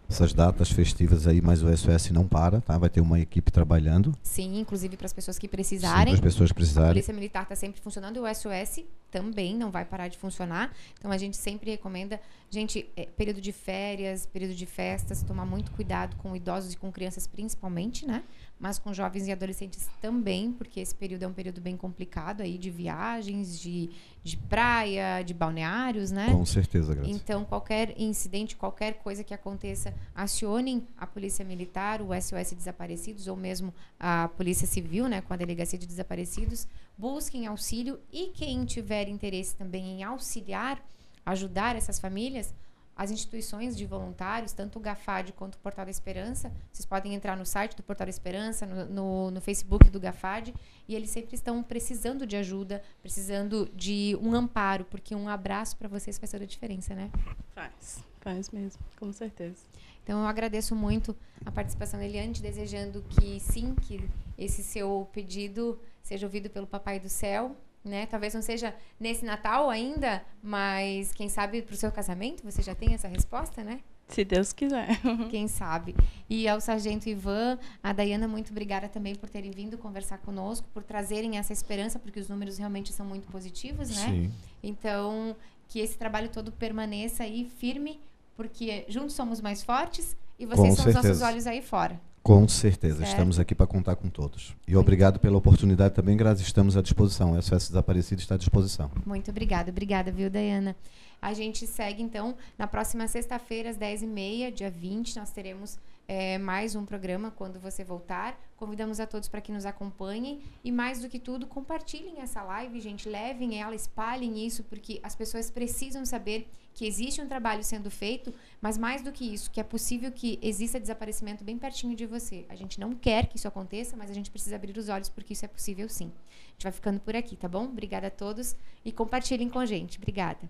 essas 0.10 0.34
datas 0.34 0.72
festivas 0.72 1.28
aí, 1.28 1.42
mas 1.42 1.64
o 1.64 1.78
SOS 1.78 2.12
não 2.12 2.28
para, 2.28 2.62
tá? 2.62 2.78
Vai 2.78 2.90
ter 2.90 3.02
uma 3.02 3.20
equipe 3.20 3.52
trabalhando. 3.52 4.14
Sim, 4.22 4.60
inclusive 4.60 4.96
para 4.98 5.06
as 5.06 5.14
pessoas 5.14 5.40
que 5.40 5.48
precisarem. 5.48 6.06
Para 6.06 6.14
as 6.14 6.20
pessoas 6.20 6.52
que 6.52 6.56
precisarem. 6.56 6.90
A 6.90 6.94
Polícia 6.94 7.14
Militar 7.14 7.44
está 7.44 7.56
sempre 7.56 7.82
funcionando 7.82 8.18
e 8.18 8.20
o 8.20 8.36
SOS 8.36 8.84
também 9.12 9.56
não 9.56 9.72
vai 9.72 9.86
parar 9.86 10.08
de 10.08 10.18
funcionar. 10.18 10.74
Então 11.00 11.12
a 11.12 11.18
gente 11.18 11.38
sempre 11.38 11.72
recomenda, 11.72 12.20
gente, 12.50 12.90
é, 12.96 13.06
período 13.06 13.40
de 13.40 13.52
férias, 13.52 14.26
período 14.26 14.54
de 14.54 14.66
festas, 14.66 15.24
tomar 15.24 15.46
muito 15.46 15.72
cuidado 15.72 16.16
com 16.18 16.36
idosos 16.36 16.74
e 16.74 16.78
com 16.78 16.92
crianças 16.92 17.26
principalmente, 17.26 18.06
né? 18.06 18.24
Mas 18.60 18.80
com 18.80 18.94
jovens 18.94 19.28
e 19.28 19.32
adolescentes 19.32 19.90
também, 20.02 20.52
porque 20.52 20.80
esse 20.80 20.96
período 20.96 21.24
é 21.24 21.28
um 21.28 21.34
período 21.34 21.60
bem 21.60 21.76
complicado 21.76 22.42
aí 22.42 22.58
de 22.58 22.70
viagens, 22.70 23.60
de, 23.60 23.90
de 24.24 24.38
praia, 24.38 25.22
de 25.22 25.34
balneários, 25.34 26.10
né? 26.10 26.32
Com 26.32 26.46
certeza, 26.46 26.96
Graça. 26.96 27.10
Então, 27.10 27.44
qualquer 27.44 27.94
incidente, 28.00 28.56
qualquer 28.56 28.94
coisa 28.96 29.24
que 29.24 29.34
aconteça, 29.34 29.94
acionem 30.14 30.88
a 30.98 31.06
Polícia 31.06 31.44
Militar, 31.44 32.02
o 32.02 32.10
SOS 32.20 32.54
Desaparecidos 32.54 33.28
ou 33.28 33.36
mesmo 33.36 33.74
a 34.00 34.30
Polícia 34.30 34.66
Civil, 34.66 35.10
né, 35.10 35.22
com 35.22 35.34
a 35.34 35.38
Delegacia 35.38 35.78
de 35.78 35.86
Desaparecidos, 35.86 36.68
busquem 36.98 37.48
auxílio 37.48 38.00
e 38.12 38.28
quem 38.28 38.64
tiver 38.64 39.10
interesse 39.10 39.56
também 39.56 40.00
em 40.00 40.04
auxiliar, 40.04 40.82
ajudar 41.26 41.76
essas 41.76 42.00
famílias, 42.00 42.54
as 42.96 43.12
instituições 43.12 43.76
de 43.76 43.86
voluntários, 43.86 44.54
tanto 44.54 44.80
o 44.80 44.82
GAFAD 44.82 45.34
quanto 45.34 45.56
o 45.56 45.60
Portal 45.60 45.84
da 45.84 45.92
Esperança, 45.92 46.52
vocês 46.72 46.86
podem 46.86 47.14
entrar 47.14 47.36
no 47.36 47.46
site 47.46 47.76
do 47.76 47.84
Portal 47.84 48.06
da 48.06 48.10
Esperança, 48.10 48.66
no, 48.66 48.86
no, 48.86 49.32
no 49.32 49.42
Facebook 49.42 49.90
do 49.90 50.00
GAFAD, 50.00 50.54
e 50.88 50.96
eles 50.96 51.10
sempre 51.10 51.36
estão 51.36 51.62
precisando 51.62 52.26
de 52.26 52.38
ajuda, 52.38 52.82
precisando 53.02 53.70
de 53.74 54.18
um 54.22 54.34
amparo, 54.34 54.86
porque 54.86 55.14
um 55.14 55.28
abraço 55.28 55.76
para 55.76 55.90
vocês 55.90 56.18
faz 56.18 56.32
toda 56.32 56.46
a 56.46 56.48
diferença, 56.48 56.96
né? 56.96 57.12
Faz, 57.54 58.04
faz 58.22 58.50
mesmo, 58.50 58.82
com 58.98 59.12
certeza. 59.12 59.64
Então 60.04 60.22
eu 60.22 60.28
agradeço 60.28 60.76
muito 60.76 61.16
a 61.46 61.52
participação 61.52 62.00
da 62.00 62.06
Eliane, 62.06 62.34
desejando 62.34 63.04
que 63.10 63.40
sim, 63.40 63.76
que 63.76 64.08
esse 64.38 64.64
seu 64.64 65.10
pedido 65.12 65.80
seja 66.02 66.26
ouvido 66.28 66.50
pelo 66.50 66.68
Papai 66.68 67.00
do 67.00 67.10
Céu 67.10 67.58
né? 67.88 68.06
Talvez 68.06 68.34
não 68.34 68.42
seja 68.42 68.74
nesse 69.00 69.24
Natal 69.24 69.70
ainda, 69.70 70.24
mas 70.42 71.12
quem 71.14 71.30
sabe 71.30 71.62
para 71.62 71.74
o 71.74 71.78
seu 71.78 71.92
casamento 71.92 72.44
você 72.44 72.62
já 72.62 72.76
tem 72.76 72.94
essa 72.94 73.08
resposta, 73.08 73.64
né? 73.64 73.80
Se 74.08 74.24
Deus 74.24 74.54
quiser. 74.54 74.88
Quem 75.32 75.48
sabe. 75.48 75.96
E 76.30 76.48
ao 76.48 76.62
Sargento 76.62 77.10
Ivan, 77.10 77.58
a 77.82 77.92
Dayana, 77.92 78.28
muito 78.28 78.52
obrigada 78.52 78.88
também 78.88 79.16
por 79.16 79.28
terem 79.30 79.50
vindo 79.50 79.80
conversar 79.80 80.20
conosco, 80.20 80.68
por 80.72 80.84
trazerem 80.84 81.40
essa 81.40 81.52
esperança, 81.52 81.98
porque 81.98 82.20
os 82.20 82.30
números 82.30 82.60
realmente 82.60 82.94
são 82.94 83.04
muito 83.04 83.28
positivos, 83.28 83.90
né? 83.90 84.06
Sim. 84.06 84.32
Então, 84.62 85.36
que 85.68 85.80
esse 85.80 85.98
trabalho 85.98 86.30
todo 86.30 86.52
permaneça 86.52 87.24
aí 87.24 87.50
firme, 87.58 88.00
porque 88.38 88.86
juntos 88.88 89.16
somos 89.16 89.42
mais 89.42 89.64
fortes 89.64 90.16
e 90.38 90.46
vocês 90.46 90.70
Com 90.70 90.76
são 90.76 90.88
os 90.88 90.94
nossos 90.94 91.02
certeza. 91.02 91.26
olhos 91.26 91.48
aí 91.48 91.62
fora. 91.64 92.00
Com 92.26 92.48
certeza, 92.48 92.98
Certo. 92.98 93.10
estamos 93.10 93.40
aqui 93.40 93.54
para 93.54 93.68
contar 93.68 93.96
com 93.96 94.10
todos. 94.10 94.56
E 94.68 94.76
obrigado 94.76 95.20
pela 95.20 95.38
oportunidade 95.38 95.94
também, 95.94 96.18
Graça, 96.18 96.42
estamos 96.42 96.76
à 96.76 96.82
disposição. 96.82 97.34
O 97.34 97.40
SOS 97.40 97.68
Desaparecido 97.68 98.20
está 98.20 98.34
à 98.34 98.38
disposição. 98.40 98.90
Muito 99.06 99.30
obrigada, 99.30 99.70
obrigada, 99.70 100.12
viu, 100.12 100.28
Dayana? 100.28 100.76
A 101.22 101.36
gente 101.36 101.68
segue, 101.68 102.02
então, 102.02 102.36
na 102.58 102.66
próxima 102.66 103.08
sexta-feira, 103.08 103.70
às 103.70 103.78
10h30, 103.78 104.52
dia 104.52 104.72
20, 104.72 105.16
nós 105.18 105.30
teremos 105.30 105.78
eh, 106.08 106.38
mais 106.38 106.76
um 106.76 106.86
programa 106.86 107.32
quando 107.32 107.60
você 107.60 107.84
voltar. 107.84 108.40
Convidamos 108.56 109.00
a 109.00 109.08
todos 109.08 109.28
para 109.28 109.42
que 109.42 109.52
nos 109.52 109.66
acompanhem 109.66 110.42
e, 110.64 110.72
mais 110.72 111.02
do 111.02 111.10
que 111.10 111.20
tudo, 111.20 111.48
compartilhem 111.48 112.22
essa 112.22 112.42
live, 112.44 112.80
gente. 112.80 113.10
Levem 113.10 113.60
ela, 113.62 113.76
espalhem 113.76 114.46
isso, 114.46 114.64
porque 114.64 115.00
as 115.04 115.16
pessoas 115.16 115.50
precisam 115.50 116.06
saber 116.06 116.50
que 116.74 116.86
existe 116.86 117.22
um 117.22 117.28
trabalho 117.28 117.64
sendo 117.64 117.90
feito, 117.90 118.34
mas 118.62 118.78
mais 118.78 119.02
do 119.02 119.12
que 119.12 119.34
isso, 119.34 119.50
que 119.50 119.60
é 119.60 119.64
possível 119.64 120.12
que 120.12 120.38
exista 120.42 120.80
desaparecimento 120.80 121.44
bem 121.44 121.58
pertinho 121.58 121.96
de 121.96 122.06
você. 122.06 122.46
A 122.50 122.56
gente 122.56 122.80
não 122.80 122.94
quer 122.94 123.28
que 123.28 123.38
isso 123.38 123.48
aconteça, 123.48 123.96
mas 123.96 124.12
a 124.12 124.14
gente 124.14 124.30
precisa 124.30 124.58
abrir 124.58 124.78
os 124.78 124.90
olhos 124.90 125.10
porque 125.10 125.34
isso 125.34 125.46
é 125.46 125.48
possível 125.48 125.88
sim. 125.88 126.12
A 126.28 126.52
gente 126.52 126.64
vai 126.64 126.72
ficando 126.72 127.00
por 127.00 127.16
aqui, 127.16 127.36
tá 127.36 127.48
bom? 127.48 127.64
Obrigada 127.66 128.08
a 128.08 128.12
todos 128.12 128.56
e 128.84 128.92
compartilhem 128.92 129.50
com 129.50 129.60
a 129.60 129.66
gente. 129.66 129.98
Obrigada. 129.98 130.50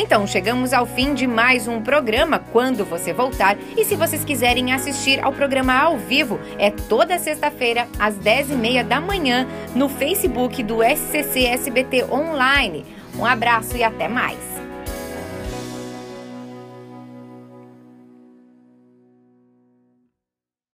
Então, 0.00 0.28
chegamos 0.28 0.72
ao 0.72 0.86
fim 0.86 1.12
de 1.12 1.26
mais 1.26 1.66
um 1.66 1.80
programa 1.82 2.38
Quando 2.38 2.84
Você 2.84 3.12
Voltar. 3.12 3.58
E 3.76 3.84
se 3.84 3.96
vocês 3.96 4.24
quiserem 4.24 4.72
assistir 4.72 5.18
ao 5.24 5.32
programa 5.32 5.74
ao 5.76 5.98
vivo, 5.98 6.38
é 6.56 6.70
toda 6.70 7.18
sexta-feira, 7.18 7.88
às 7.98 8.14
10h30 8.14 8.84
da 8.84 9.00
manhã, 9.00 9.44
no 9.74 9.88
Facebook 9.88 10.62
do 10.62 10.84
SCC 10.84 11.46
SBT 11.46 12.04
Online. 12.12 12.86
Um 13.18 13.26
abraço 13.26 13.76
e 13.76 13.82
até 13.82 14.06
mais! 14.06 14.57